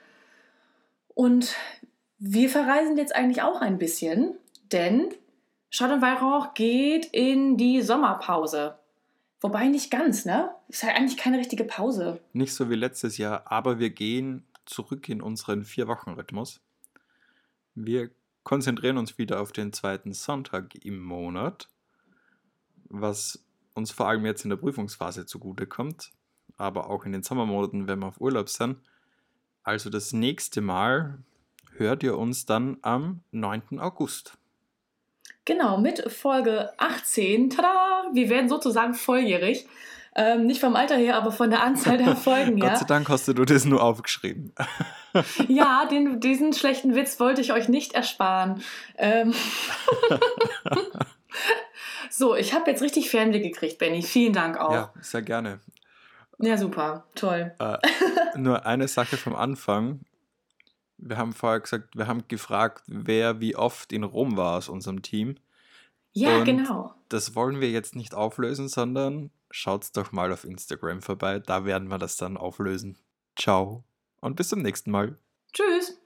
Und 1.14 1.54
wir 2.18 2.48
verreisen 2.48 2.96
jetzt 2.96 3.14
eigentlich 3.14 3.42
auch 3.42 3.60
ein 3.60 3.78
bisschen, 3.78 4.36
denn 4.70 5.08
Schad 5.70 5.90
und 5.90 6.02
Weihrauch 6.02 6.54
geht 6.54 7.06
in 7.06 7.56
die 7.56 7.82
Sommerpause. 7.82 8.76
Wobei 9.42 9.66
nicht 9.66 9.90
ganz, 9.90 10.24
ne? 10.24 10.54
Ist 10.68 10.84
halt 10.84 10.96
eigentlich 10.96 11.16
keine 11.16 11.38
richtige 11.38 11.64
Pause. 11.64 12.20
Nicht 12.32 12.54
so 12.54 12.70
wie 12.70 12.76
letztes 12.76 13.18
Jahr, 13.18 13.50
aber 13.50 13.80
wir 13.80 13.90
gehen 13.90 14.46
zurück 14.66 15.08
in 15.08 15.20
unseren 15.20 15.64
Vier-Wochen-Rhythmus. 15.64 16.60
Wir 17.74 18.10
konzentrieren 18.44 18.98
uns 18.98 19.18
wieder 19.18 19.40
auf 19.40 19.50
den 19.50 19.72
zweiten 19.72 20.12
Sonntag 20.12 20.76
im 20.84 21.02
Monat, 21.02 21.68
was 22.84 23.44
uns 23.74 23.90
vor 23.90 24.06
allem 24.06 24.24
jetzt 24.26 24.44
in 24.44 24.50
der 24.50 24.56
Prüfungsphase 24.58 25.26
zugutekommt, 25.26 26.12
aber 26.56 26.88
auch 26.88 27.04
in 27.04 27.12
den 27.12 27.24
Sommermonaten, 27.24 27.88
wenn 27.88 27.98
wir 27.98 28.06
auf 28.06 28.20
Urlaub 28.20 28.48
sind. 28.48 28.78
Also 29.64 29.90
das 29.90 30.12
nächste 30.12 30.60
Mal 30.60 31.18
hört 31.76 32.04
ihr 32.04 32.16
uns 32.16 32.46
dann 32.46 32.78
am 32.82 33.24
9. 33.32 33.80
August. 33.80 34.38
Genau, 35.44 35.78
mit 35.78 36.12
Folge 36.12 36.72
18. 36.78 37.50
Tada! 37.50 38.04
Wir 38.12 38.28
werden 38.28 38.48
sozusagen 38.48 38.94
volljährig. 38.94 39.66
Ähm, 40.14 40.46
nicht 40.46 40.60
vom 40.60 40.76
Alter 40.76 40.96
her, 40.96 41.16
aber 41.16 41.32
von 41.32 41.50
der 41.50 41.62
Anzahl 41.62 41.96
der 41.96 42.14
Folgen 42.16 42.58
her. 42.58 42.70
Gott 42.70 42.80
sei 42.80 42.84
Dank 42.84 43.08
hast 43.08 43.28
du 43.28 43.32
das 43.32 43.64
nur 43.64 43.82
aufgeschrieben. 43.82 44.52
ja, 45.48 45.86
den, 45.86 46.20
diesen 46.20 46.52
schlechten 46.52 46.94
Witz 46.94 47.18
wollte 47.18 47.40
ich 47.40 47.52
euch 47.52 47.68
nicht 47.68 47.94
ersparen. 47.94 48.62
Ähm 48.98 49.32
so, 52.10 52.36
ich 52.36 52.54
habe 52.54 52.70
jetzt 52.70 52.82
richtig 52.82 53.10
Fernweh 53.10 53.40
gekriegt, 53.40 53.78
Benny. 53.78 54.02
Vielen 54.02 54.34
Dank 54.34 54.58
auch. 54.58 54.72
Ja, 54.72 54.92
sehr 55.00 55.22
gerne. 55.22 55.60
Ja, 56.38 56.58
super. 56.58 57.04
Toll. 57.14 57.54
Äh, 57.58 57.78
nur 58.36 58.66
eine 58.66 58.88
Sache 58.88 59.16
vom 59.16 59.34
Anfang. 59.34 60.00
Wir 61.02 61.16
haben 61.18 61.32
vorher 61.32 61.60
gesagt, 61.60 61.96
wir 61.96 62.06
haben 62.06 62.26
gefragt, 62.28 62.84
wer 62.86 63.40
wie 63.40 63.56
oft 63.56 63.92
in 63.92 64.04
Rom 64.04 64.36
war 64.36 64.58
aus 64.58 64.68
unserem 64.68 65.02
Team. 65.02 65.36
Ja, 66.12 66.38
Und 66.38 66.44
genau. 66.44 66.94
Das 67.08 67.34
wollen 67.34 67.60
wir 67.60 67.70
jetzt 67.70 67.96
nicht 67.96 68.14
auflösen, 68.14 68.68
sondern 68.68 69.30
schaut's 69.50 69.92
doch 69.92 70.12
mal 70.12 70.32
auf 70.32 70.44
Instagram 70.44 71.02
vorbei. 71.02 71.38
Da 71.38 71.64
werden 71.64 71.88
wir 71.88 71.98
das 71.98 72.16
dann 72.16 72.36
auflösen. 72.36 72.98
Ciao 73.36 73.84
und 74.20 74.36
bis 74.36 74.48
zum 74.48 74.62
nächsten 74.62 74.90
Mal. 74.90 75.18
Tschüss. 75.52 75.98